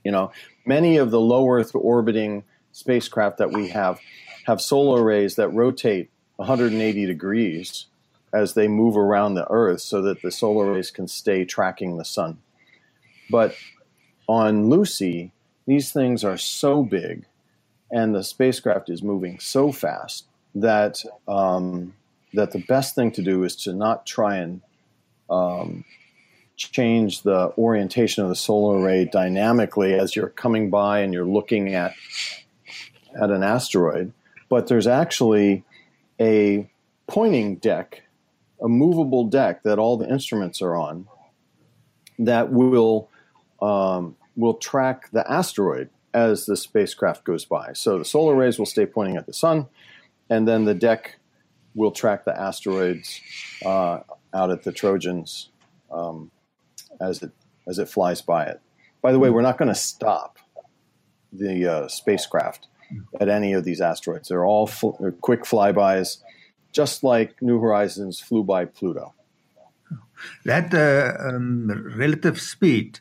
You 0.04 0.12
know, 0.12 0.32
many 0.66 0.98
of 0.98 1.12
the 1.12 1.20
low 1.20 1.50
Earth 1.50 1.72
orbiting 1.74 2.44
spacecraft 2.72 3.38
that 3.38 3.52
we 3.52 3.70
have 3.70 4.00
have 4.46 4.62
solar 4.62 5.02
arrays 5.02 5.36
that 5.36 5.50
rotate 5.50 6.10
180 6.36 7.06
degrees 7.06 7.86
as 8.34 8.56
they 8.56 8.68
move 8.68 8.98
around 8.98 9.36
the 9.36 9.50
Earth 9.50 9.82
so 9.82 10.02
that 10.02 10.22
the 10.22 10.32
solar 10.32 10.72
arrays 10.72 10.92
can 10.92 11.08
stay 11.08 11.46
tracking 11.46 11.98
the 11.98 12.06
sun. 12.06 12.40
But 13.30 13.56
on 14.28 14.70
Lucy, 14.70 15.32
these 15.66 15.92
things 15.92 16.24
are 16.24 16.38
so 16.38 16.84
big 16.84 17.26
and 17.92 18.16
the 18.16 18.24
spacecraft 18.24 18.90
is 18.90 19.04
moving 19.04 19.40
so 19.40 19.72
fast 19.72 20.26
that 20.56 21.04
um, 21.28 21.94
that 22.34 22.52
the 22.52 22.64
best 22.68 22.96
thing 22.96 23.12
to 23.12 23.22
do 23.22 23.44
is 23.44 23.56
to 23.56 23.74
not 23.74 24.06
try 24.06 24.38
and 24.38 24.62
um, 25.30 25.86
change 26.56 27.22
the 27.22 27.54
orientation 27.58 28.24
of 28.24 28.30
the 28.30 28.36
solar 28.36 28.80
array 28.80 29.06
dynamically 29.06 29.94
as 29.94 30.16
you're 30.16 30.30
coming 30.30 30.70
by 30.70 31.00
and 31.00 31.14
you're 31.14 31.26
looking 31.26 31.74
at 31.76 31.94
at 33.22 33.30
an 33.30 33.44
asteroid. 33.44 34.12
But 34.50 34.68
there's 34.68 34.88
actually 34.88 35.64
a 36.20 36.70
pointing 37.08 37.56
deck 37.58 38.04
a 38.64 38.70
movable 38.70 39.26
deck 39.26 39.62
that 39.64 39.78
all 39.78 39.98
the 39.98 40.10
instruments 40.10 40.62
are 40.62 40.76
on 40.76 41.06
that 42.18 42.52
will 42.52 43.10
um, 43.64 44.16
will 44.36 44.56
track 44.56 45.10
the 45.12 45.30
asteroid 45.32 45.90
as 46.14 46.46
the 46.46 46.58
spacecraft 46.58 47.24
goes 47.24 47.46
by. 47.46 47.74
So 47.74 47.98
the 47.98 48.06
solar 48.06 48.36
arrays 48.36 48.60
will 48.60 48.66
stay 48.66 48.86
pointing 48.86 49.18
at 49.18 49.26
the 49.26 49.34
sun, 49.34 49.68
and 50.30 50.48
then 50.48 50.66
the 50.66 50.74
deck 50.74 51.20
will 51.76 51.92
track 51.92 52.26
the 52.26 52.40
asteroids 52.40 53.22
uh, 53.66 54.02
out 54.34 54.52
at 54.52 54.64
the 54.64 54.72
Trojans 54.72 55.50
um, 55.92 56.32
as 57.00 57.24
it 57.24 57.32
as 57.68 57.80
it 57.80 57.90
flies 57.90 58.22
by 58.22 58.46
it. 58.46 58.60
By 59.02 59.12
the 59.12 59.20
way, 59.20 59.30
we're 59.30 59.42
not 59.42 59.58
going 59.58 59.70
to 59.70 59.76
stop 59.76 60.38
the 61.32 61.66
uh, 61.66 61.88
spacecraft 61.88 62.68
at 63.20 63.30
any 63.30 63.54
of 63.54 63.64
these 63.64 63.82
asteroids. 63.82 64.28
They're 64.28 64.46
all 64.46 64.68
fl- 64.68 64.92
quick 65.22 65.44
flybys 65.44 66.18
just 66.74 67.04
like 67.04 67.42
New 67.42 67.60
Horizons 67.60 68.20
flew 68.20 68.44
by 68.44 68.66
Pluto. 68.66 69.14
That 70.46 70.74
uh, 70.74 71.36
um, 71.36 71.70
relative 71.98 72.42
speed, 72.42 73.00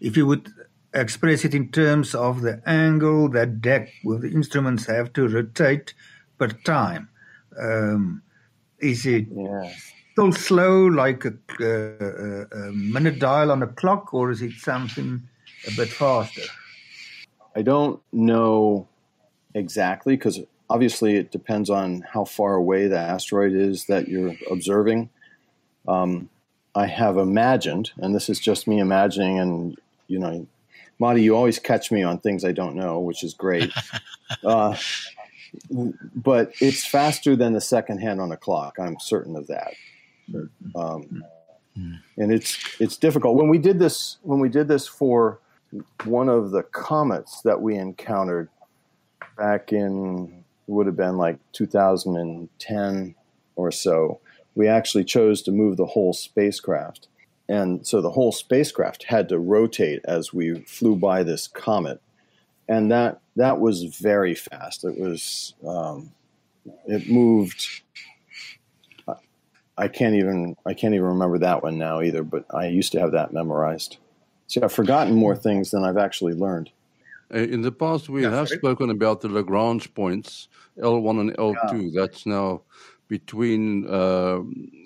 if 0.00 0.16
you 0.16 0.26
would 0.26 0.52
express 0.92 1.44
it 1.44 1.54
in 1.54 1.70
terms 1.70 2.14
of 2.14 2.42
the 2.42 2.62
angle 2.66 3.28
that 3.30 3.60
deck 3.60 3.90
with 4.04 4.22
the 4.22 4.30
instruments 4.30 4.86
have 4.86 5.12
to 5.14 5.28
rotate 5.28 5.94
per 6.38 6.48
time, 6.48 7.08
um, 7.58 8.22
is 8.78 9.06
it 9.06 9.26
still 10.12 10.32
slow 10.32 10.86
like 10.86 11.24
a, 11.24 11.34
a, 11.60 12.58
a 12.58 12.72
minute 12.72 13.18
dial 13.18 13.50
on 13.50 13.62
a 13.62 13.66
clock, 13.66 14.12
or 14.14 14.30
is 14.30 14.42
it 14.42 14.52
something 14.52 15.22
a 15.66 15.76
bit 15.76 15.88
faster? 15.88 16.42
I 17.56 17.62
don't 17.62 18.00
know 18.12 18.88
exactly 19.54 20.16
because 20.16 20.40
obviously 20.68 21.16
it 21.16 21.30
depends 21.30 21.70
on 21.70 22.04
how 22.12 22.24
far 22.24 22.54
away 22.54 22.88
the 22.88 22.98
asteroid 22.98 23.52
is 23.52 23.86
that 23.86 24.08
you're 24.08 24.34
observing. 24.50 25.10
Um, 25.86 26.28
I 26.74 26.86
have 26.86 27.16
imagined, 27.16 27.92
and 27.98 28.14
this 28.14 28.28
is 28.28 28.40
just 28.40 28.66
me 28.66 28.80
imagining, 28.80 29.38
and 29.38 29.78
you 30.14 30.20
know, 30.20 30.46
Mati, 31.00 31.22
you 31.22 31.34
always 31.34 31.58
catch 31.58 31.90
me 31.90 32.04
on 32.04 32.18
things 32.18 32.44
I 32.44 32.52
don't 32.52 32.76
know, 32.76 33.00
which 33.00 33.24
is 33.24 33.34
great. 33.34 33.72
uh, 34.44 34.76
but 36.14 36.52
it's 36.60 36.86
faster 36.86 37.34
than 37.34 37.52
the 37.52 37.60
second 37.60 37.98
hand 37.98 38.20
on 38.20 38.30
a 38.30 38.36
clock. 38.36 38.76
I'm 38.78 38.98
certain 39.00 39.36
of 39.36 39.48
that. 39.48 39.74
Um, 40.76 41.24
and 42.16 42.32
it's 42.32 42.56
it's 42.80 42.96
difficult 42.96 43.34
when 43.34 43.48
we 43.48 43.58
did 43.58 43.80
this 43.80 44.18
when 44.22 44.38
we 44.38 44.48
did 44.48 44.68
this 44.68 44.86
for 44.86 45.40
one 46.04 46.28
of 46.28 46.52
the 46.52 46.62
comets 46.62 47.42
that 47.42 47.60
we 47.60 47.74
encountered 47.76 48.48
back 49.36 49.72
in 49.72 50.44
would 50.68 50.86
have 50.86 50.96
been 50.96 51.16
like 51.16 51.38
2010 51.52 53.14
or 53.56 53.72
so, 53.72 54.20
we 54.54 54.68
actually 54.68 55.04
chose 55.04 55.42
to 55.42 55.52
move 55.52 55.76
the 55.76 55.86
whole 55.86 56.12
spacecraft. 56.12 57.08
And 57.48 57.86
so 57.86 58.00
the 58.00 58.10
whole 58.10 58.32
spacecraft 58.32 59.04
had 59.04 59.28
to 59.28 59.38
rotate 59.38 60.00
as 60.04 60.32
we 60.32 60.60
flew 60.60 60.96
by 60.96 61.22
this 61.22 61.46
comet. 61.46 62.00
And 62.68 62.90
that, 62.90 63.20
that 63.36 63.60
was 63.60 63.84
very 63.84 64.34
fast. 64.34 64.84
It 64.84 64.98
was, 64.98 65.54
um, 65.66 66.12
it 66.86 67.08
moved. 67.08 67.82
I 69.76 69.88
can't 69.88 70.14
even, 70.14 70.56
I 70.64 70.72
can't 70.72 70.94
even 70.94 71.06
remember 71.06 71.38
that 71.38 71.62
one 71.62 71.78
now 71.78 72.00
either, 72.00 72.22
but 72.22 72.46
I 72.54 72.68
used 72.68 72.92
to 72.92 73.00
have 73.00 73.12
that 73.12 73.32
memorized. 73.32 73.98
See, 74.46 74.62
I've 74.62 74.72
forgotten 74.72 75.14
more 75.14 75.36
things 75.36 75.70
than 75.70 75.84
I've 75.84 75.96
actually 75.96 76.34
learned. 76.34 76.70
Uh, 77.32 77.38
in 77.38 77.62
the 77.62 77.72
past, 77.72 78.08
we 78.08 78.22
yeah, 78.22 78.30
have 78.30 78.48
sorry. 78.48 78.58
spoken 78.58 78.90
about 78.90 79.20
the 79.20 79.28
Lagrange 79.28 79.92
points, 79.94 80.48
L1 80.78 81.20
and 81.20 81.36
L2. 81.36 81.92
Yeah. 81.92 82.00
That's 82.02 82.24
now 82.24 82.62
between, 83.08 83.86
uh, 83.86 84.40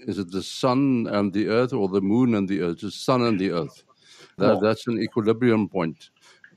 is 0.06 0.18
it 0.18 0.30
the 0.30 0.42
sun 0.42 1.06
and 1.10 1.32
the 1.32 1.48
earth 1.48 1.72
or 1.72 1.88
the 1.88 2.00
moon 2.00 2.34
and 2.34 2.48
the 2.48 2.62
earth? 2.62 2.80
The 2.80 2.90
sun 2.90 3.22
and 3.22 3.38
the 3.38 3.52
earth. 3.52 3.84
That, 4.38 4.56
oh. 4.56 4.60
That's 4.60 4.86
an 4.86 5.00
equilibrium 5.00 5.68
point. 5.68 6.10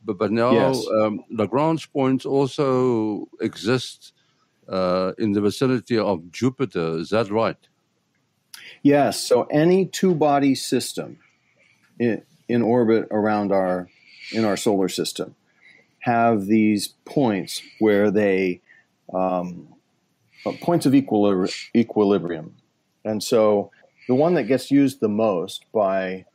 But, 0.04 0.18
but 0.18 0.32
now 0.32 0.52
yes. 0.52 0.86
um, 1.00 1.24
Lagrange 1.30 1.92
points 1.92 2.26
also 2.26 3.28
exist 3.40 4.14
uh, 4.68 5.14
in 5.18 5.34
the 5.34 5.42
vicinity 5.42 5.98
of 5.98 6.32
Jupiter. 6.32 6.98
Is 6.98 7.10
that 7.10 7.30
right? 7.30 7.58
Yes. 8.84 9.20
So 9.20 9.44
any 9.52 9.86
two 9.86 10.16
body 10.16 10.56
system 10.56 11.20
in, 12.00 12.24
in 12.48 12.62
orbit 12.62 13.08
around 13.12 13.52
our 13.52 13.90
in 14.34 14.46
our 14.46 14.58
solar 14.58 14.88
system 14.88 15.36
have 16.00 16.46
these 16.46 16.90
points 17.06 17.62
where 17.80 18.10
they 18.10 18.62
um, 19.14 19.68
points 20.62 20.86
of 20.86 20.94
equilibri- 20.94 21.70
equilibrium, 21.76 22.56
and 23.04 23.22
so 23.22 23.72
the 24.08 24.16
one 24.16 24.34
that 24.36 24.44
gets 24.44 24.72
used 24.72 25.00
the 25.00 25.10
most 25.10 25.66
by 25.72 26.26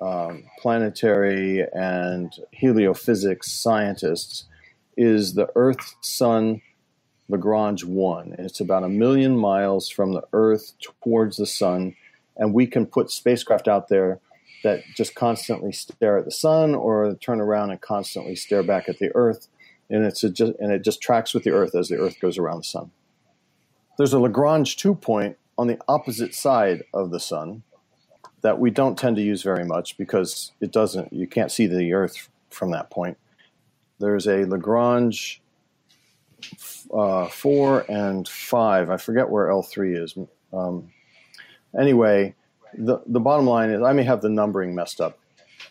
um, 0.00 0.44
planetary 0.60 1.66
and 1.74 2.32
heliophysics 2.58 3.44
scientists 3.44 4.44
is 4.96 5.34
the 5.34 5.48
Earth 5.54 5.94
Sun 6.00 6.62
Lagrange 7.28 7.84
1. 7.84 8.36
It's 8.38 8.60
about 8.60 8.82
a 8.82 8.88
million 8.88 9.36
miles 9.36 9.88
from 9.88 10.12
the 10.12 10.22
Earth 10.32 10.72
towards 10.80 11.36
the 11.36 11.46
Sun, 11.46 11.94
and 12.36 12.54
we 12.54 12.66
can 12.66 12.86
put 12.86 13.10
spacecraft 13.10 13.68
out 13.68 13.88
there 13.88 14.20
that 14.62 14.82
just 14.96 15.14
constantly 15.14 15.72
stare 15.72 16.18
at 16.18 16.24
the 16.24 16.30
sun 16.30 16.74
or 16.74 17.14
turn 17.16 17.40
around 17.40 17.70
and 17.70 17.80
constantly 17.80 18.36
stare 18.36 18.62
back 18.62 18.88
at 18.88 18.98
the 18.98 19.10
earth 19.14 19.48
and 19.88 20.04
it's 20.04 20.20
just 20.20 20.52
and 20.58 20.72
it 20.72 20.84
just 20.84 21.00
tracks 21.00 21.32
with 21.32 21.44
the 21.44 21.50
earth 21.50 21.74
as 21.74 21.88
the 21.88 21.96
earth 21.96 22.20
goes 22.20 22.38
around 22.38 22.58
the 22.58 22.64
sun 22.64 22.90
there's 24.00 24.12
a 24.12 24.18
lagrange 24.18 24.76
2 24.76 24.94
point 24.94 25.36
on 25.58 25.66
the 25.66 25.78
opposite 25.86 26.34
side 26.34 26.82
of 26.94 27.10
the 27.10 27.20
sun 27.20 27.62
that 28.40 28.58
we 28.58 28.70
don't 28.70 28.98
tend 28.98 29.16
to 29.16 29.22
use 29.22 29.42
very 29.42 29.64
much 29.64 29.98
because 29.98 30.52
it 30.60 30.72
doesn't 30.72 31.12
you 31.12 31.26
can't 31.26 31.52
see 31.52 31.66
the 31.66 31.92
earth 31.92 32.28
from 32.48 32.70
that 32.70 32.90
point 32.90 33.18
there's 33.98 34.26
a 34.26 34.46
lagrange 34.46 35.42
uh, 36.94 37.28
4 37.28 37.84
and 37.90 38.26
5 38.26 38.90
i 38.90 38.96
forget 38.96 39.28
where 39.28 39.48
l3 39.48 40.02
is 40.02 40.16
um, 40.52 40.90
anyway 41.78 42.34
the, 42.74 43.00
the 43.06 43.20
bottom 43.20 43.46
line 43.46 43.70
is 43.70 43.82
I 43.82 43.92
may 43.92 44.04
have 44.04 44.22
the 44.22 44.28
numbering 44.28 44.74
messed 44.74 45.00
up. 45.00 45.18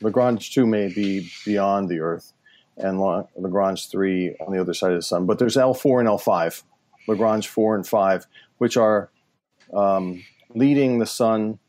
Lagrange 0.01 0.53
2 0.53 0.65
may 0.65 0.88
be 0.88 1.31
beyond 1.45 1.89
the 1.89 2.00
Earth, 2.00 2.33
and 2.77 3.00
Lagrange 3.00 3.89
3 3.89 4.36
on 4.45 4.53
the 4.53 4.59
other 4.59 4.74
side 4.74 4.91
of 4.91 4.98
the 4.98 5.03
sun. 5.03 5.25
But 5.25 5.39
there's 5.39 5.55
L4 5.55 6.00
and 6.00 6.09
L5, 6.09 6.63
Lagrange 7.08 7.48
4 7.48 7.75
and 7.75 7.88
5, 7.88 8.27
which 8.58 8.77
are 8.77 9.10
um, 9.74 10.24
leading 10.53 11.00
the 11.00 11.06
sun 11.06 11.60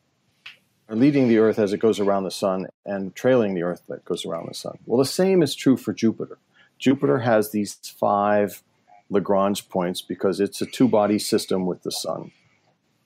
or 0.88 0.96
leading 0.96 1.28
the 1.28 1.38
Earth 1.38 1.58
as 1.58 1.72
it 1.72 1.78
goes 1.78 2.00
around 2.00 2.24
the 2.24 2.30
sun 2.30 2.66
and 2.84 3.14
trailing 3.14 3.54
the 3.54 3.62
Earth 3.62 3.82
that 3.88 4.04
goes 4.04 4.26
around 4.26 4.48
the 4.48 4.54
sun. 4.54 4.78
Well, 4.86 4.98
the 4.98 5.04
same 5.04 5.42
is 5.42 5.54
true 5.54 5.76
for 5.76 5.92
Jupiter. 5.92 6.38
Jupiter 6.78 7.18
has 7.18 7.50
these 7.50 7.74
five 7.74 8.62
Lagrange 9.10 9.68
points 9.68 10.02
because 10.02 10.40
it's 10.40 10.60
a 10.62 10.66
two 10.66 10.88
body 10.88 11.18
system 11.18 11.66
with 11.66 11.82
the 11.82 11.92
sun. 11.92 12.32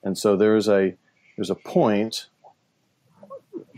And 0.02 0.16
so 0.16 0.36
there's 0.36 0.68
a 0.68 0.96
there's 1.36 1.50
a 1.50 1.54
point 1.54 2.28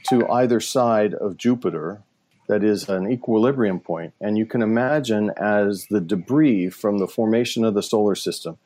to 0.09 0.29
either 0.29 0.61
side 0.61 1.15
of 1.15 1.37
Jupiter 1.37 2.03
that 2.49 2.65
is 2.65 2.89
an 2.89 3.11
equilibrium 3.11 3.81
point. 3.81 4.15
And 4.21 4.39
you 4.39 4.47
can 4.47 4.63
imagine 4.63 5.31
as 5.37 5.87
the 5.89 6.01
debris 6.01 6.71
from 6.71 6.99
the 6.99 7.09
formation 7.09 7.65
of 7.65 7.75
the 7.75 7.83
solar 7.83 8.15
system, 8.15 8.59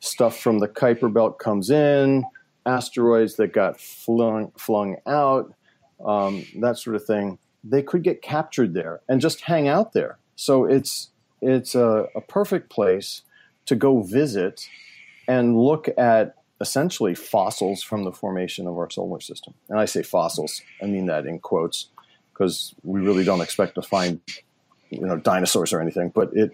stuff 0.00 0.38
from 0.38 0.58
the 0.58 0.68
Kuiper 0.68 1.12
Belt 1.12 1.38
comes 1.38 1.70
in, 1.70 2.24
asteroids 2.66 3.36
that 3.36 3.52
got 3.52 3.80
flung, 3.80 4.52
flung 4.56 4.96
out, 5.06 5.54
um, 6.04 6.44
that 6.60 6.78
sort 6.78 6.96
of 6.96 7.04
thing, 7.04 7.38
they 7.64 7.82
could 7.82 8.02
get 8.02 8.22
captured 8.22 8.74
there 8.74 9.00
and 9.08 9.20
just 9.20 9.42
hang 9.42 9.68
out 9.68 9.92
there. 9.92 10.18
So 10.36 10.64
it's 10.64 11.10
it's 11.40 11.74
a, 11.74 12.06
a 12.14 12.20
perfect 12.20 12.70
place 12.70 13.22
to 13.66 13.74
go 13.74 14.02
visit 14.02 14.68
and 15.26 15.58
look 15.58 15.88
at 15.98 16.36
essentially 16.60 17.14
fossils 17.14 17.82
from 17.82 18.04
the 18.04 18.12
formation 18.12 18.68
of 18.68 18.76
our 18.76 18.88
solar 18.88 19.20
system. 19.20 19.54
And 19.68 19.78
I 19.78 19.84
say 19.84 20.02
fossils, 20.02 20.62
I 20.80 20.86
mean 20.86 21.06
that 21.06 21.26
in 21.26 21.40
quotes 21.40 21.88
because 22.32 22.74
we 22.82 23.00
really 23.00 23.24
don't 23.24 23.40
expect 23.40 23.74
to 23.74 23.82
find 23.82 24.20
you 24.90 25.06
know 25.06 25.16
dinosaurs 25.16 25.72
or 25.72 25.80
anything, 25.80 26.10
but 26.10 26.30
it 26.34 26.52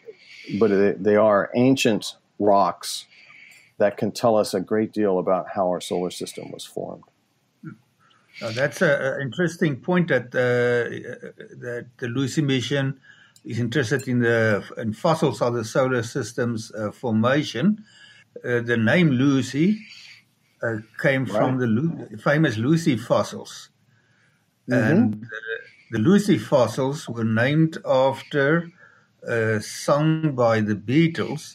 but 0.58 0.70
it, 0.70 1.02
they 1.02 1.16
are 1.16 1.50
ancient 1.54 2.16
rocks 2.38 3.06
that 3.78 3.96
can 3.96 4.10
tell 4.12 4.36
us 4.36 4.54
a 4.54 4.60
great 4.60 4.92
deal 4.92 5.18
about 5.18 5.46
how 5.54 5.68
our 5.68 5.80
solar 5.80 6.10
system 6.10 6.50
was 6.50 6.64
formed. 6.64 7.04
Now 8.40 8.50
that's 8.50 8.82
an 8.82 9.20
interesting 9.20 9.76
point 9.76 10.08
that 10.08 10.26
uh, 10.26 10.88
that 11.58 11.86
the 11.98 12.08
Lucy 12.08 12.42
mission 12.42 13.00
is 13.44 13.58
interested 13.58 14.06
in 14.06 14.20
the 14.20 14.62
in 14.76 14.92
fossils 14.92 15.42
of 15.42 15.54
the 15.54 15.64
solar 15.64 16.02
system's 16.02 16.72
uh, 16.72 16.92
formation. 16.92 17.84
Uh, 18.44 18.60
the 18.60 18.76
name 18.76 19.10
Lucy 19.10 19.80
uh, 20.62 20.76
came 21.02 21.24
right. 21.24 21.32
from 21.32 21.58
the 21.58 21.66
Lu- 21.66 22.16
famous 22.18 22.56
Lucy 22.56 22.96
fossils, 22.96 23.70
mm-hmm. 24.68 24.90
and 24.90 25.24
uh, 25.24 25.57
the 25.90 25.98
Lucy 25.98 26.38
fossils 26.38 27.08
were 27.08 27.24
named 27.24 27.78
after 27.86 28.70
a 29.22 29.60
song 29.60 30.34
by 30.34 30.60
the 30.60 30.74
Beatles 30.74 31.54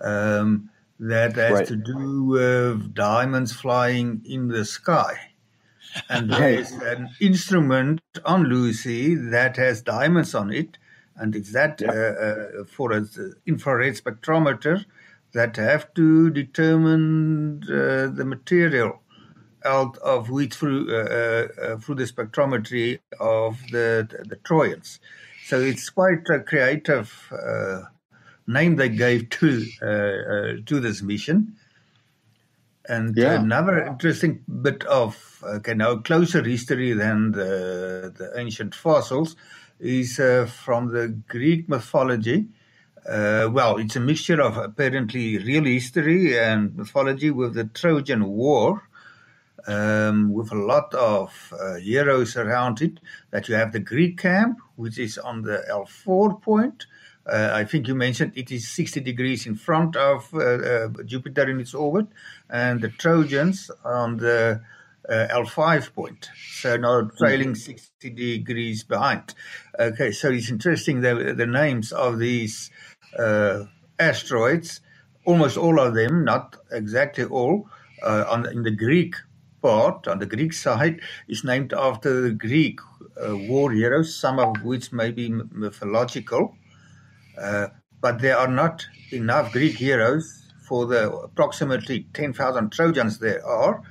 um, 0.00 0.70
that 0.98 1.36
has 1.36 1.52
right. 1.52 1.66
to 1.66 1.76
do 1.76 2.24
with 2.24 2.94
diamonds 2.94 3.52
flying 3.52 4.22
in 4.24 4.48
the 4.48 4.64
sky. 4.64 5.14
And 6.08 6.30
there 6.30 6.50
is 6.50 6.72
an 6.72 7.08
instrument 7.20 8.00
on 8.24 8.44
Lucy 8.44 9.14
that 9.14 9.56
has 9.56 9.82
diamonds 9.82 10.34
on 10.34 10.52
it, 10.52 10.78
and 11.16 11.34
it's 11.34 11.52
that 11.52 11.80
yep. 11.80 11.90
uh, 11.90 11.92
uh, 11.92 12.64
for 12.64 12.92
an 12.92 13.08
infrared 13.46 13.94
spectrometer 13.94 14.84
that 15.32 15.56
have 15.56 15.92
to 15.94 16.30
determine 16.30 17.62
uh, 17.64 18.08
the 18.14 18.24
material 18.24 19.00
out 19.64 19.96
of 19.98 20.30
which 20.30 20.54
through 20.54 20.88
uh, 20.90 21.02
uh, 21.02 21.48
uh, 21.62 21.76
through 21.78 21.96
the 21.96 22.04
spectrometry 22.04 22.98
of 23.18 23.58
the, 23.70 24.06
the, 24.10 24.28
the 24.28 24.36
Trojans. 24.36 25.00
So 25.46 25.60
it's 25.60 25.90
quite 25.90 26.28
a 26.32 26.40
creative 26.40 27.12
uh, 27.32 27.82
name 28.46 28.76
they 28.76 28.88
gave 28.88 29.30
to 29.30 29.66
uh, 29.82 29.86
uh, 29.86 30.52
to 30.66 30.80
this 30.80 31.02
mission. 31.02 31.56
And 32.88 33.16
yeah. 33.16 33.40
another 33.40 33.84
interesting 33.84 34.42
bit 34.62 34.84
of 34.84 35.42
okay 35.44 35.74
now 35.74 35.96
closer 35.96 36.42
history 36.42 36.92
than 36.92 37.32
the 37.32 38.12
the 38.16 38.32
ancient 38.38 38.74
fossils 38.74 39.36
is 39.78 40.16
from 40.16 40.92
the 40.92 41.08
Greek 41.28 41.68
mythology. 41.68 42.48
well, 43.06 43.78
it's 43.78 43.96
a 43.96 44.00
mixture 44.00 44.40
of 44.40 44.56
apparently 44.58 45.38
real 45.38 45.64
history 45.64 46.38
and 46.38 46.76
mythology 46.76 47.30
with 47.30 47.54
the 47.54 47.64
Trojan 47.64 48.26
War 48.26 48.82
um, 49.66 50.32
with 50.32 50.52
a 50.52 50.56
lot 50.56 50.94
of 50.94 51.54
uh, 51.58 51.74
heroes 51.76 52.36
around 52.36 52.80
it. 52.80 53.00
That 53.30 53.48
you 53.48 53.54
have 53.54 53.72
the 53.72 53.80
Greek 53.80 54.18
camp, 54.18 54.58
which 54.76 54.98
is 54.98 55.18
on 55.18 55.42
the 55.42 55.64
L4 55.70 56.40
point. 56.40 56.86
Uh, 57.30 57.50
I 57.52 57.64
think 57.64 57.86
you 57.86 57.94
mentioned 57.94 58.32
it 58.34 58.50
is 58.50 58.68
60 58.68 59.00
degrees 59.00 59.46
in 59.46 59.54
front 59.54 59.94
of 59.94 60.32
uh, 60.32 60.38
uh 60.38 60.88
Jupiter 61.04 61.48
in 61.48 61.60
its 61.60 61.74
orbit, 61.74 62.06
and 62.48 62.80
the 62.80 62.88
Trojans 62.88 63.70
on 63.84 64.16
the 64.16 64.60
uh, 65.08 65.26
L5 65.30 65.94
point. 65.94 66.30
So 66.52 66.76
now 66.76 67.10
trailing 67.18 67.52
mm-hmm. 67.52 67.74
60 67.74 68.10
degrees 68.10 68.84
behind. 68.84 69.34
Okay, 69.78 70.12
so 70.12 70.30
it's 70.30 70.50
interesting 70.50 71.02
the, 71.02 71.34
the 71.36 71.46
names 71.46 71.92
of 71.92 72.18
these 72.18 72.70
uh, 73.18 73.64
asteroids, 73.98 74.80
almost 75.24 75.56
all 75.56 75.78
of 75.78 75.94
them, 75.94 76.24
not 76.24 76.56
exactly 76.72 77.24
all, 77.24 77.68
on, 78.02 78.48
in 78.48 78.62
the 78.62 78.70
Greek 78.70 79.14
part 79.62 80.08
on 80.08 80.18
the 80.18 80.26
Greek 80.26 80.52
side 80.52 81.00
is 81.28 81.44
named 81.44 81.72
after 81.72 82.20
the 82.20 82.30
Greek 82.32 82.80
uh, 83.16 83.36
war 83.36 83.72
heroes, 83.72 84.14
some 84.14 84.38
of 84.38 84.62
which 84.62 84.92
may 84.92 85.10
be 85.10 85.30
mythological. 85.52 86.56
Uh, 87.40 87.68
but 88.00 88.20
there 88.20 88.36
are 88.36 88.48
not 88.48 88.86
enough 89.12 89.52
Greek 89.52 89.76
heroes 89.76 90.52
for 90.62 90.86
the 90.86 91.10
approximately 91.10 92.06
10,000 92.14 92.70
Trojans 92.70 93.18
there 93.18 93.44
are. 93.44 93.82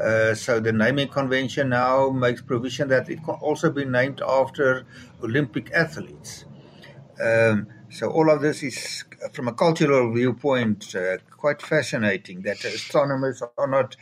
Uh, 0.00 0.34
so 0.34 0.60
the 0.60 0.72
naming 0.72 1.08
convention 1.08 1.70
now 1.70 2.10
makes 2.10 2.40
provision 2.40 2.88
that 2.88 3.10
it 3.10 3.16
can 3.24 3.34
also 3.34 3.70
be 3.70 3.84
named 3.84 4.22
after 4.26 4.86
Olympic 5.22 5.72
athletes. 5.72 6.44
Um, 7.20 7.66
so 7.90 8.08
all 8.10 8.30
of 8.30 8.40
this 8.40 8.62
is, 8.62 9.04
from 9.32 9.48
a 9.48 9.52
cultural 9.52 10.12
viewpoint, 10.14 10.94
uh, 10.94 11.16
quite 11.36 11.60
fascinating 11.60 12.42
that 12.42 12.64
astronomers 12.64 13.42
are 13.56 13.66
not 13.66 13.96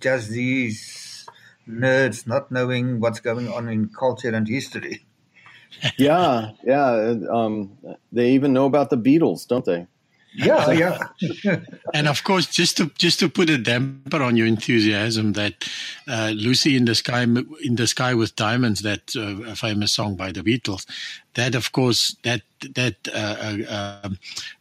just 0.00 0.30
these 0.30 1.26
nerds 1.68 2.26
not 2.26 2.50
knowing 2.50 3.00
what's 3.00 3.20
going 3.20 3.48
on 3.48 3.68
in 3.68 3.88
culture 3.88 4.34
and 4.34 4.48
history. 4.48 5.04
yeah, 5.98 6.52
yeah. 6.64 7.14
Um, 7.30 7.76
they 8.10 8.30
even 8.30 8.52
know 8.52 8.66
about 8.66 8.90
the 8.90 8.96
Beatles, 8.96 9.46
don't 9.46 9.64
they? 9.64 9.86
Yeah, 10.34 10.70
yeah. 11.44 11.60
and 11.94 12.06
of 12.06 12.22
course, 12.22 12.46
just 12.46 12.76
to 12.76 12.90
just 12.98 13.18
to 13.20 13.28
put 13.28 13.50
a 13.50 13.58
damper 13.58 14.22
on 14.22 14.36
your 14.36 14.46
enthusiasm, 14.46 15.32
that 15.32 15.68
uh, 16.06 16.32
"Lucy 16.34 16.76
in 16.76 16.84
the 16.84 16.94
Sky" 16.94 17.22
in 17.22 17.76
the 17.76 17.86
sky 17.86 18.14
with 18.14 18.36
diamonds, 18.36 18.82
that 18.82 19.16
uh, 19.16 19.54
famous 19.54 19.92
song 19.92 20.16
by 20.16 20.30
the 20.30 20.42
Beatles, 20.42 20.86
that 21.34 21.54
of 21.54 21.72
course 21.72 22.16
that 22.22 22.42
that 22.74 22.96
uh, 23.08 23.68
uh 23.74 24.10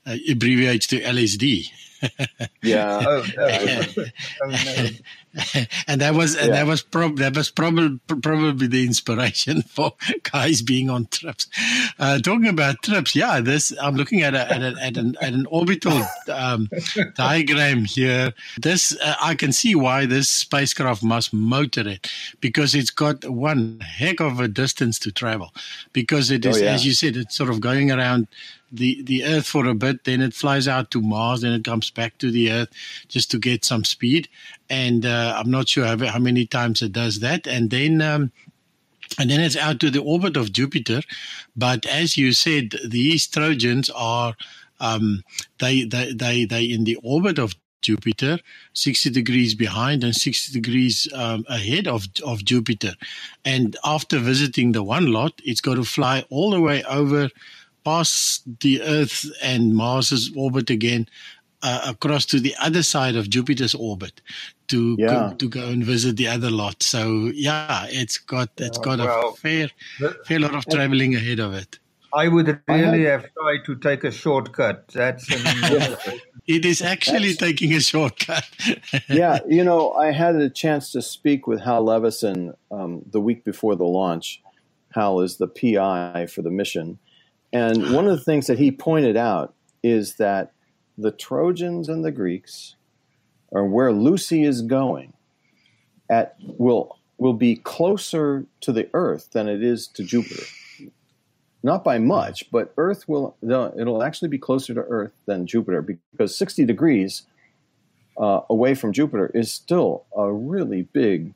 uh 0.06 0.18
abbreviates 0.30 0.88
to 0.88 1.00
LSD. 1.02 1.72
yeah. 2.62 3.04
Oh, 3.06 3.26
oh, 3.40 4.48
no. 4.48 4.90
and 5.88 6.02
that 6.02 6.14
was 6.14 6.36
and 6.36 6.48
yeah. 6.48 6.54
that 6.54 6.68
was 6.68 6.82
prob- 6.82 7.18
that 7.18 7.36
was 7.36 7.50
probably 7.52 8.00
probably 8.08 8.68
the 8.68 8.86
inspiration 8.86 9.62
for 9.68 9.94
guys 10.24 10.62
being 10.62 10.90
on 10.90 11.08
trips. 11.08 11.48
Uh, 12.00 12.20
talking 12.20 12.48
about 12.48 12.82
trips, 12.84 13.16
yeah, 13.16 13.40
this 13.40 13.74
I'm 13.82 13.96
looking 13.96 14.22
at 14.22 14.34
a, 14.34 14.52
at, 14.52 14.62
a, 14.62 14.76
at, 14.82 14.98
an, 14.98 15.16
at 15.22 15.34
an 15.34 15.46
orbital 15.48 16.02
um, 16.32 16.70
diagram 17.16 17.86
here. 17.86 18.34
This 18.60 18.98
uh, 19.02 19.16
I 19.22 19.36
can 19.36 19.52
see 19.52 19.76
why 19.76 20.06
this 20.06 20.30
spacecraft 20.30 21.04
must 21.04 21.34
motor 21.34 21.88
it 21.88 22.12
because 22.42 22.74
it's 22.74 22.92
got 22.92 23.26
one 23.26 23.80
heck 23.82 24.20
of 24.20 24.40
a 24.40 24.48
distance 24.48 24.98
to 25.00 25.12
travel 25.12 25.54
because 25.94 26.32
it 26.32 26.46
oh, 26.46 26.52
oh, 26.54 26.58
yeah. 26.58 26.74
as 26.74 26.86
you 26.86 26.94
said, 26.94 27.16
it's 27.16 27.36
sort 27.36 27.50
of 27.50 27.62
going 27.62 27.87
around 27.91 28.28
the 28.71 29.02
the 29.04 29.23
Earth 29.23 29.47
for 29.47 29.65
a 29.65 29.73
bit, 29.73 30.04
then 30.04 30.21
it 30.21 30.34
flies 30.34 30.67
out 30.67 30.91
to 30.91 31.02
Mars, 31.02 31.41
then 31.41 31.54
it 31.54 31.63
comes 31.63 31.89
back 31.89 32.17
to 32.17 32.32
the 32.32 32.52
Earth 32.52 32.69
just 33.08 33.32
to 33.32 33.39
get 33.39 33.63
some 33.65 33.84
speed. 33.84 34.28
And 34.69 35.06
uh, 35.06 35.36
I'm 35.38 35.50
not 35.50 35.69
sure 35.69 35.86
how, 35.86 35.97
how, 36.06 36.19
many 36.19 36.45
times 36.45 36.82
it 36.82 36.91
does 36.91 37.19
that. 37.19 37.47
And 37.47 37.69
then 37.69 38.02
um, 38.02 38.32
and 39.17 39.30
then 39.30 39.39
it's 39.39 39.56
out 39.56 39.80
to 39.80 39.89
the 39.89 40.02
orbit 40.02 40.36
of 40.38 40.52
Jupiter. 40.52 41.02
But 41.56 41.86
as 41.86 42.17
you 42.17 42.34
said, 42.34 42.76
these 42.86 43.28
Trojans 43.28 43.89
are 43.91 44.36
um, 44.80 45.23
they 45.60 45.84
they 45.84 46.13
they 46.13 46.45
they 46.45 46.65
in 46.65 46.84
the 46.84 46.97
orbit 47.04 47.39
of 47.39 47.56
Jupiter, 47.82 48.39
60 48.73 49.12
degrees 49.12 49.56
behind 49.56 50.04
and 50.04 50.13
60 50.13 50.52
degrees 50.52 51.08
um, 51.13 51.45
ahead 51.47 51.88
of, 51.88 52.08
of 52.26 52.43
Jupiter. 52.43 52.95
And 53.45 53.78
after 53.84 54.19
visiting 54.19 54.73
the 54.73 54.84
one 54.84 55.13
lot, 55.13 55.39
it's 55.45 55.62
got 55.62 55.76
to 55.76 55.84
fly 55.84 56.26
all 56.30 56.52
the 56.52 56.60
way 56.60 56.84
over 56.84 57.30
past 57.88 58.43
the 58.60 58.82
Earth 58.82 59.26
and 59.41 59.73
Mars's 59.73 60.30
orbit 60.36 60.69
again 60.69 61.08
uh, 61.63 61.82
across 61.88 62.26
to 62.26 62.39
the 62.39 62.54
other 62.60 62.84
side 62.84 63.15
of 63.15 63.30
Jupiter's 63.30 63.73
orbit 63.73 64.21
to 64.67 64.97
yeah. 65.00 65.08
go, 65.08 65.36
to 65.36 65.50
go 65.50 65.67
and 65.67 65.86
visit 65.86 66.17
the 66.17 66.28
other 66.28 66.52
lot. 66.52 66.84
So 66.84 67.32
yeah, 67.34 67.86
it's 67.89 68.17
got 68.17 68.50
it's 68.58 68.78
got 68.78 69.00
well, 69.00 69.30
a 69.30 69.34
fair 69.34 69.69
fair 70.26 70.39
lot 70.39 70.54
of 70.54 70.65
traveling 70.65 71.15
ahead 71.15 71.39
of 71.39 71.54
it. 71.54 71.80
I 72.13 72.28
would 72.28 72.60
really 72.67 73.06
have 73.06 73.26
tried 73.39 73.63
to 73.65 73.76
take 73.76 74.04
a 74.04 74.12
shortcut. 74.12 74.88
That's 74.89 75.26
it 76.56 76.65
is 76.65 76.82
actually 76.82 77.36
taking 77.36 77.73
a 77.73 77.80
shortcut. 77.80 78.45
yeah, 79.10 79.39
you 79.47 79.63
know, 79.63 79.93
I 79.93 80.12
had 80.12 80.36
a 80.36 80.50
chance 80.50 80.91
to 80.91 81.02
speak 81.02 81.47
with 81.47 81.62
Hal 81.62 81.84
Levison 81.84 82.54
um, 82.69 83.04
the 83.10 83.21
week 83.21 83.45
before 83.45 83.76
the 83.78 83.86
launch. 83.86 84.41
Hal 84.93 85.21
is 85.21 85.38
the 85.38 85.47
PI 85.47 86.28
for 86.28 86.41
the 86.41 86.52
mission, 86.52 86.97
and 87.58 87.91
one 87.91 88.08
of 88.08 88.15
the 88.15 88.24
things 88.24 88.46
that 88.48 88.60
he 88.60 88.70
pointed 88.70 89.17
out 89.17 89.56
is 89.82 90.17
that 90.17 90.52
the 90.96 91.10
Trojans 91.10 91.89
and 91.89 92.06
the 92.06 92.12
Greeks, 92.12 92.76
or 93.50 93.65
where 93.65 93.91
Lucy 93.91 94.43
is 94.43 94.62
going, 94.62 95.13
at 96.08 96.36
will 96.39 97.00
will 97.17 97.34
be 97.34 97.56
closer 97.56 98.46
to 98.62 98.72
the 98.72 98.88
Earth 98.93 99.32
than 99.32 99.50
it 99.50 99.63
is 99.63 99.88
to 99.88 100.04
Jupiter. 100.04 100.43
Not 101.63 101.84
by 101.84 101.98
much, 101.98 102.50
but 102.52 102.74
Earth 102.78 103.10
will 103.10 103.36
it'll 103.41 104.04
actually 104.04 104.30
be 104.30 104.38
closer 104.38 104.76
to 104.76 104.82
Earth 104.82 105.13
than 105.26 105.48
Jupiter 105.48 105.82
because 105.82 106.38
60 106.38 106.63
degrees 106.63 107.24
uh, 108.20 108.41
away 108.52 108.76
from 108.76 108.93
Jupiter 108.93 109.32
is 109.34 109.52
still 109.52 110.06
a 110.15 110.32
really 110.32 110.84
big 110.84 111.34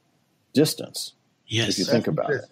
distance. 0.54 1.14
Yes, 1.48 1.70
if 1.70 1.80
you 1.80 1.86
think 1.86 2.06
about 2.06 2.30
it 2.30 2.46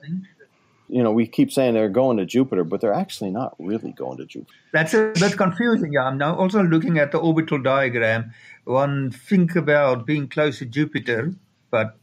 you 0.89 1.04
know, 1.04 1.12
we 1.12 1.28
keep 1.28 1.52
saying 1.52 1.75
they're 1.75 1.88
going 1.88 2.17
to 2.17 2.25
Jupiter, 2.25 2.63
but 2.63 2.82
they're 2.82 2.93
actually 2.93 3.30
not 3.30 3.56
really 3.60 3.91
going 3.91 4.17
to 4.17 4.25
Jupiter. 4.25 4.52
That's 4.73 4.93
a 4.93 5.13
bit 5.13 5.38
confusing. 5.38 5.95
I'm 5.97 6.17
now 6.17 6.36
also 6.36 6.63
looking 6.63 6.97
at 6.97 7.12
the 7.12 7.19
orbital 7.19 7.60
diagram. 7.60 8.34
One 8.65 9.12
think 9.12 9.56
about 9.56 10.06
being 10.06 10.28
close 10.28 10.60
to 10.60 10.65
Jupiter, 10.65 11.34
but 11.69 11.95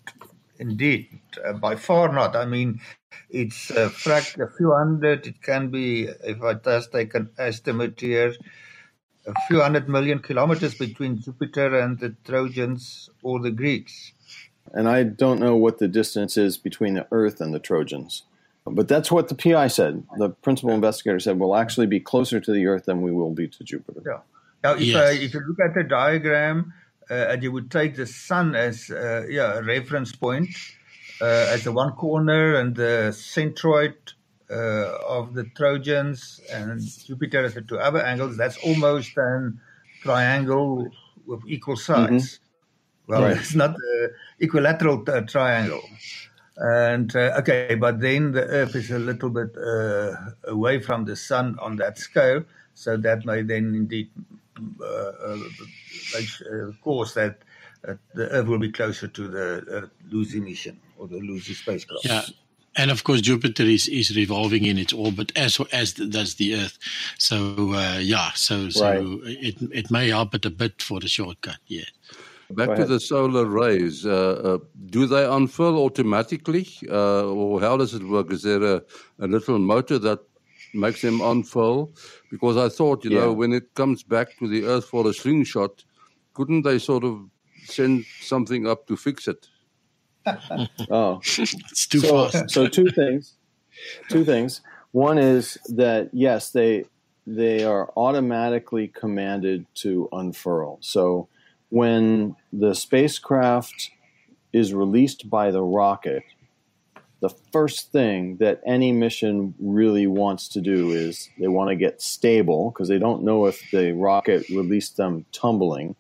indeed, 0.59 1.09
uh, 1.45 1.55
by 1.55 1.75
far 1.75 2.13
not. 2.13 2.37
I 2.37 2.45
mean, 2.47 2.81
it's 3.29 3.71
a, 3.71 3.89
fract- 3.89 4.41
a 4.41 4.51
few 4.57 4.73
hundred. 4.73 5.27
It 5.27 5.43
can 5.43 5.69
be, 5.71 6.05
if 6.05 6.43
I 6.43 6.55
just 6.55 6.93
take 6.93 7.15
an 7.15 7.31
estimate 7.39 8.01
here, 8.01 8.35
a 9.27 9.35
few 9.49 9.61
hundred 9.61 9.89
million 9.89 10.21
kilometers 10.21 10.75
between 10.77 11.21
Jupiter 11.21 11.79
and 11.81 11.99
the 11.99 12.15
Trojans 12.25 13.11
or 13.23 13.41
the 13.41 13.51
Greeks. 13.51 14.13
And 14.73 14.89
I 14.89 15.03
don't 15.03 15.41
know 15.41 15.57
what 15.57 15.79
the 15.79 15.89
distance 15.89 16.37
is 16.37 16.57
between 16.57 16.95
the 16.95 17.07
Earth 17.11 17.41
and 17.41 17.53
the 17.53 17.59
Trojans. 17.59 18.23
But 18.69 18.89
that's 18.89 19.13
what 19.13 19.29
the 19.29 19.35
PI 19.35 19.69
said. 19.69 20.03
The 20.19 20.31
principal 20.31 20.73
investigator 20.73 21.21
said 21.21 21.39
we'll 21.39 21.57
actually 21.57 21.87
be 21.87 22.01
closer 22.01 22.41
to 22.41 22.53
the 22.53 22.67
Earth 22.67 22.85
than 22.87 23.01
we 23.01 23.13
will 23.13 23.31
be 23.31 23.49
to 23.49 23.65
Jupiter. 23.65 24.03
Yeah. 24.05 24.19
Now, 24.65 24.75
if, 24.75 24.81
yes. 24.81 24.97
uh, 24.97 25.23
if 25.23 25.35
you 25.35 25.41
look 25.47 25.61
at 25.61 25.75
the 25.75 25.85
diagram, 25.85 26.73
uh, 27.09 27.15
and 27.15 27.43
you 27.43 27.53
would 27.53 27.71
take 27.71 27.95
the 27.95 28.07
sun 28.07 28.57
as 28.57 28.91
uh, 28.91 29.25
yeah, 29.29 29.59
a 29.59 29.63
reference 29.63 30.13
point, 30.13 30.49
uh, 31.21 31.25
as 31.25 31.63
the 31.65 31.73
one 31.73 31.93
corner, 31.93 32.57
and 32.57 32.75
the 32.75 33.11
centroid 33.13 33.95
uh, 34.51 34.99
of 35.07 35.35
the 35.35 35.45
Trojans, 35.45 36.41
and 36.53 36.81
Jupiter 36.81 37.45
as 37.45 37.55
the 37.55 37.63
two 37.63 37.79
other 37.79 38.03
angles, 38.03 38.37
that's 38.37 38.57
almost 38.59 39.17
an 39.17 39.61
triangle 40.03 40.89
with 41.27 41.41
equal 41.47 41.77
sides. 41.77 42.25
Mm-hmm. 42.25 43.13
Well, 43.13 43.23
right. 43.23 43.37
it's 43.37 43.55
not 43.55 43.71
an 43.71 44.11
equilateral 44.41 45.05
t- 45.05 45.21
triangle. 45.29 45.83
And 46.57 47.15
uh, 47.15 47.37
okay, 47.39 47.75
but 47.75 48.01
then 48.01 48.33
the 48.33 48.45
Earth 48.45 48.75
is 48.75 48.91
a 48.91 48.99
little 48.99 49.29
bit 49.29 49.57
uh, 49.59 50.17
away 50.45 50.81
from 50.81 51.05
the 51.05 51.15
Sun 51.15 51.59
on 51.61 51.77
that 51.77 51.99
scale, 51.99 52.45
so 52.75 52.97
that 52.97 53.27
may 53.27 53.43
then 53.43 53.75
indeed 53.75 54.09
uh, 54.81 54.85
uh, 54.85 55.39
uh 56.17 56.73
cause 56.83 57.13
that 57.13 57.39
uh, 57.87 57.95
the 58.15 58.31
Earth 58.31 58.47
will 58.47 58.59
be 58.59 58.73
closer 58.73 59.07
to 59.07 59.29
the 59.29 59.91
Lucy 60.11 60.41
mission 60.41 60.81
or 60.97 61.07
the 61.09 61.19
Lucy 61.19 61.53
spacecraft. 61.53 62.07
Yeah. 62.07 62.23
And 62.79 62.91
of 62.91 63.05
course, 63.05 63.23
Jupiter 63.23 63.63
is, 63.63 63.89
is 63.89 64.15
revolving 64.15 64.67
in 64.67 64.77
its 64.77 64.93
orbit 64.93 65.33
as 65.35 65.59
as 65.73 65.93
does 65.93 66.35
the 66.37 66.55
Earth. 66.55 66.79
So 67.19 67.79
yeah, 67.99 68.31
so 68.35 68.71
so 68.71 68.85
right. 68.85 69.05
it 69.27 69.57
it 69.73 69.91
may 69.91 70.09
help 70.09 70.35
it 70.35 70.47
a 70.47 70.51
bit 70.51 70.81
for 70.81 71.01
the 71.01 71.09
shortcut. 71.09 71.59
Yeah. 71.67 71.85
Back 72.51 72.77
to 72.77 72.85
the 72.85 73.01
solar 73.01 73.45
arrays, 73.45 74.07
uh, 74.07 74.11
uh, 74.45 74.59
do 74.87 75.07
they 75.07 75.25
unfurl 75.25 75.79
automatically, 75.79 76.69
uh, 76.89 77.25
or 77.25 77.61
how 77.61 77.77
does 77.77 77.93
it 77.93 78.05
work? 78.05 78.31
Is 78.31 78.43
there 78.43 78.63
a, 78.63 78.83
a, 79.19 79.27
little 79.27 79.59
motor 79.59 79.99
that 79.99 80.21
makes 80.73 81.03
them 81.03 81.21
unfurl? 81.21 81.93
Because 82.31 82.57
I 82.57 82.69
thought, 82.69 83.05
you 83.05 83.11
yeah. 83.11 83.21
know, 83.21 83.33
when 83.33 83.53
it 83.53 83.75
comes 83.75 84.05
back 84.05 84.39
to 84.39 84.47
the 84.47 84.65
Earth 84.65 84.85
for 84.85 85.09
a 85.09 85.13
slingshot, 85.13 85.85
couldn't 86.35 86.63
they 86.63 86.79
sort 86.79 87.03
of 87.03 87.29
send 87.65 88.05
something 88.21 88.69
up 88.69 88.87
to 88.87 88.97
fix 88.97 89.27
it? 89.27 89.49
oh, 90.91 91.21
it's 91.21 91.87
too 91.87 92.01
so, 92.01 92.29
fast. 92.29 92.51
so 92.51 92.69
two 92.69 92.91
things. 92.91 93.35
Two 94.09 94.25
things. 94.25 94.61
One 94.93 95.19
is 95.19 95.59
that 95.69 96.11
yes, 96.13 96.51
they 96.51 96.85
they 97.27 97.65
are 97.65 97.91
automatically 97.97 98.89
commanded 98.89 99.67
to 99.75 100.09
unfurl. 100.13 100.79
So 100.81 101.29
when 101.71 102.37
the 102.53 102.75
spacecraft 102.75 103.91
is 104.53 104.73
released 104.73 105.29
by 105.29 105.51
the 105.51 105.63
rocket, 105.63 106.23
the 107.21 107.29
first 107.53 107.93
thing 107.93 108.37
that 108.37 108.61
any 108.67 108.93
mission 108.93 109.55
really 109.59 110.07
wants 110.07 110.49
to 110.49 110.61
do 110.61 110.91
is 110.91 111.31
they 111.39 111.49
want 111.49 111.71
to 111.71 111.77
get 111.77 112.03
stable 112.03 112.71
because 112.71 112.89
they 112.89 112.99
don't 112.99 113.25
know 113.25 113.47
if 113.47 113.71
the 113.71 113.93
rocket 113.93 114.49
released 114.49 114.97
them 114.97 115.25
tumbling. 115.33 115.97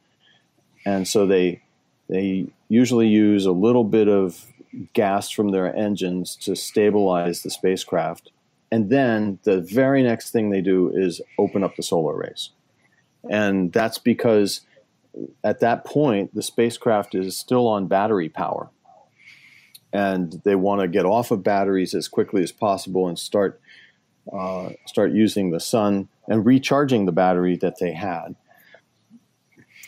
And 0.84 1.08
so 1.08 1.26
they 1.26 1.62
they 2.08 2.46
usually 2.68 3.08
use 3.08 3.46
a 3.46 3.52
little 3.52 3.82
bit 3.82 4.08
of 4.08 4.46
gas 4.92 5.30
from 5.30 5.50
their 5.50 5.74
engines 5.74 6.36
to 6.36 6.54
stabilize 6.54 7.42
the 7.42 7.50
spacecraft. 7.50 8.30
And 8.70 8.90
then 8.90 9.38
the 9.44 9.60
very 9.60 10.02
next 10.02 10.30
thing 10.30 10.50
they 10.50 10.60
do 10.60 10.90
is 10.94 11.20
open 11.38 11.64
up 11.64 11.76
the 11.76 11.82
solar 11.82 12.14
arrays. 12.14 12.50
And 13.28 13.72
that's 13.72 13.98
because 13.98 14.60
at 15.44 15.60
that 15.60 15.84
point, 15.84 16.34
the 16.34 16.42
spacecraft 16.42 17.14
is 17.14 17.38
still 17.38 17.66
on 17.66 17.86
battery 17.86 18.28
power. 18.28 18.70
And 19.92 20.40
they 20.44 20.54
want 20.54 20.82
to 20.82 20.88
get 20.88 21.06
off 21.06 21.30
of 21.30 21.42
batteries 21.42 21.94
as 21.94 22.08
quickly 22.08 22.42
as 22.42 22.52
possible 22.52 23.08
and 23.08 23.18
start 23.18 23.60
uh, 24.32 24.70
start 24.86 25.12
using 25.12 25.50
the 25.50 25.60
sun 25.60 26.08
and 26.28 26.44
recharging 26.44 27.06
the 27.06 27.12
battery 27.12 27.56
that 27.56 27.78
they 27.78 27.92
had. 27.92 28.34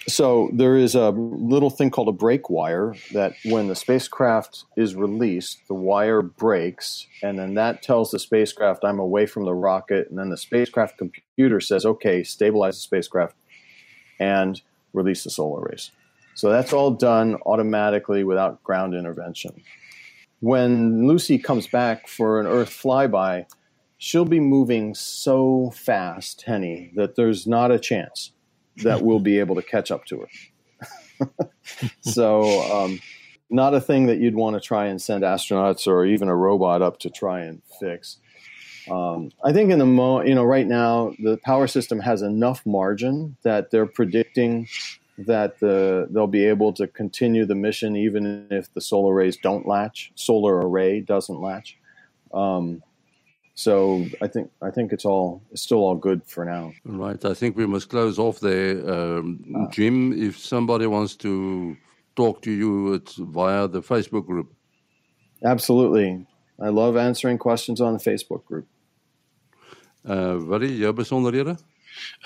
So 0.06 0.48
there 0.54 0.76
is 0.76 0.94
a 0.94 1.10
little 1.10 1.68
thing 1.68 1.90
called 1.90 2.08
a 2.08 2.12
break 2.12 2.48
wire 2.48 2.94
that 3.12 3.34
when 3.44 3.68
the 3.68 3.74
spacecraft 3.74 4.64
is 4.74 4.94
released, 4.94 5.60
the 5.68 5.74
wire 5.74 6.22
breaks, 6.22 7.06
and 7.22 7.38
then 7.38 7.54
that 7.54 7.82
tells 7.82 8.10
the 8.10 8.18
spacecraft 8.18 8.84
I'm 8.84 9.00
away 9.00 9.26
from 9.26 9.44
the 9.44 9.52
rocket, 9.52 10.08
and 10.08 10.18
then 10.18 10.30
the 10.30 10.38
spacecraft 10.38 10.96
computer 10.96 11.60
says, 11.60 11.84
"Okay, 11.84 12.22
stabilize 12.22 12.76
the 12.76 12.80
spacecraft," 12.80 13.36
and 14.18 14.62
release 14.98 15.24
the 15.24 15.30
solar 15.30 15.62
arrays. 15.62 15.90
So 16.34 16.50
that's 16.50 16.72
all 16.72 16.90
done 16.92 17.36
automatically 17.46 18.22
without 18.22 18.62
ground 18.62 18.94
intervention. 18.94 19.62
When 20.40 21.08
Lucy 21.08 21.38
comes 21.38 21.66
back 21.66 22.06
for 22.06 22.40
an 22.40 22.46
Earth 22.46 22.70
flyby, 22.70 23.46
she'll 23.96 24.24
be 24.24 24.40
moving 24.40 24.94
so 24.94 25.72
fast, 25.74 26.42
Henny, 26.42 26.92
that 26.94 27.16
there's 27.16 27.46
not 27.46 27.72
a 27.72 27.78
chance 27.78 28.32
that 28.84 29.02
we'll 29.02 29.18
be 29.18 29.40
able 29.40 29.56
to 29.56 29.62
catch 29.62 29.90
up 29.90 30.04
to 30.06 30.20
her. 30.20 31.28
so, 32.00 32.42
um, 32.72 33.00
not 33.50 33.74
a 33.74 33.80
thing 33.80 34.06
that 34.06 34.18
you'd 34.18 34.36
want 34.36 34.54
to 34.54 34.60
try 34.60 34.86
and 34.86 35.00
send 35.02 35.24
astronauts 35.24 35.86
or 35.86 36.04
even 36.04 36.28
a 36.28 36.36
robot 36.36 36.82
up 36.82 37.00
to 37.00 37.10
try 37.10 37.40
and 37.40 37.62
fix. 37.80 38.18
Um, 38.90 39.30
I 39.44 39.52
think 39.52 39.70
in 39.70 39.78
the 39.78 39.86
mo, 39.86 40.22
you 40.22 40.34
know, 40.34 40.44
right 40.44 40.66
now 40.66 41.12
the 41.18 41.38
power 41.44 41.66
system 41.66 42.00
has 42.00 42.22
enough 42.22 42.64
margin 42.64 43.36
that 43.42 43.70
they're 43.70 43.86
predicting 43.86 44.68
that 45.18 45.58
the 45.58 46.06
they'll 46.10 46.26
be 46.26 46.44
able 46.44 46.72
to 46.72 46.86
continue 46.86 47.44
the 47.44 47.54
mission 47.54 47.96
even 47.96 48.46
if 48.50 48.72
the 48.74 48.80
solar 48.80 49.12
arrays 49.12 49.36
don't 49.36 49.66
latch, 49.66 50.12
solar 50.14 50.60
array 50.60 51.00
doesn't 51.00 51.40
latch. 51.40 51.76
Um, 52.32 52.82
so 53.54 54.06
I 54.22 54.28
think 54.28 54.52
I 54.62 54.70
think 54.70 54.92
it's 54.92 55.04
all 55.04 55.42
it's 55.50 55.62
still 55.62 55.78
all 55.78 55.96
good 55.96 56.22
for 56.24 56.44
now. 56.44 56.72
Right. 56.84 57.22
I 57.24 57.34
think 57.34 57.56
we 57.56 57.66
must 57.66 57.88
close 57.88 58.16
off 58.16 58.38
there, 58.38 58.88
um, 58.88 59.44
ah. 59.56 59.66
Jim. 59.70 60.12
If 60.12 60.38
somebody 60.38 60.86
wants 60.86 61.16
to 61.16 61.76
talk 62.14 62.40
to 62.42 62.52
you, 62.52 62.94
it's 62.94 63.16
via 63.16 63.66
the 63.66 63.82
Facebook 63.82 64.26
group. 64.26 64.52
Absolutely. 65.44 66.24
I 66.60 66.68
love 66.68 66.96
answering 66.96 67.38
questions 67.38 67.80
on 67.80 67.92
the 67.92 67.98
Facebook 67.98 68.44
group. 68.44 68.68
Uh 70.08 70.40
wat 70.48 70.62
is 70.62 70.78
jou 70.80 70.92
besonderhede? 70.92 71.58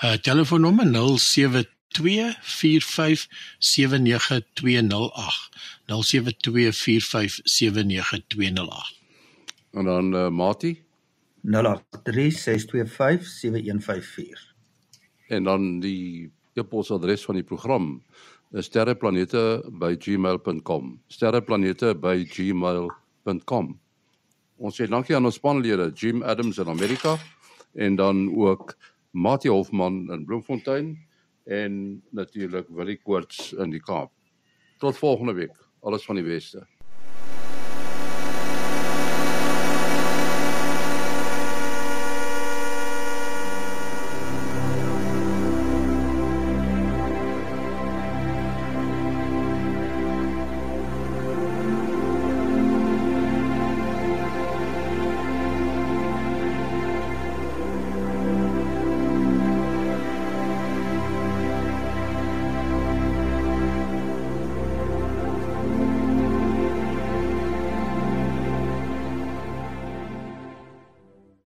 Uh 0.03 0.13
telefoonnommer 0.13 0.87
0724579208. 0.87 0.93
0724579208. 5.91 5.95
En 9.71 9.85
dan 9.85 10.13
uh 10.13 10.29
Mati 10.29 10.83
0836257154. 11.43 11.49
En 15.27 15.43
dan 15.43 15.79
die 15.79 16.31
e-posadres 16.53 17.25
van 17.25 17.35
die 17.35 17.43
program 17.43 18.03
is 18.51 18.65
sterreplanete@gmail.com. 18.65 21.01
sterreplanete@gmail.com. 21.07 23.79
Ons 24.55 24.81
sê 24.81 24.87
dankie 24.87 25.15
aan 25.15 25.25
ons 25.25 25.35
spanlede, 25.35 25.91
Jim 25.95 26.23
Adams 26.23 26.57
in 26.57 26.67
Amerika 26.67 27.17
en 27.73 27.95
dan 27.95 28.35
ook 28.35 28.77
Mati 29.11 29.49
Hofman 29.49 30.11
in 30.11 30.25
Bloemfontein 30.25 31.07
en 31.43 32.03
natuurlik 32.09 32.67
Willie 32.69 33.01
Koorts 33.01 33.53
in 33.53 33.69
die 33.69 33.81
Kaap. 33.81 34.11
Tot 34.77 34.97
volgende 34.97 35.33
week. 35.33 35.57
Alles 35.79 36.05
van 36.05 36.15
die 36.15 36.23
beste. 36.23 36.67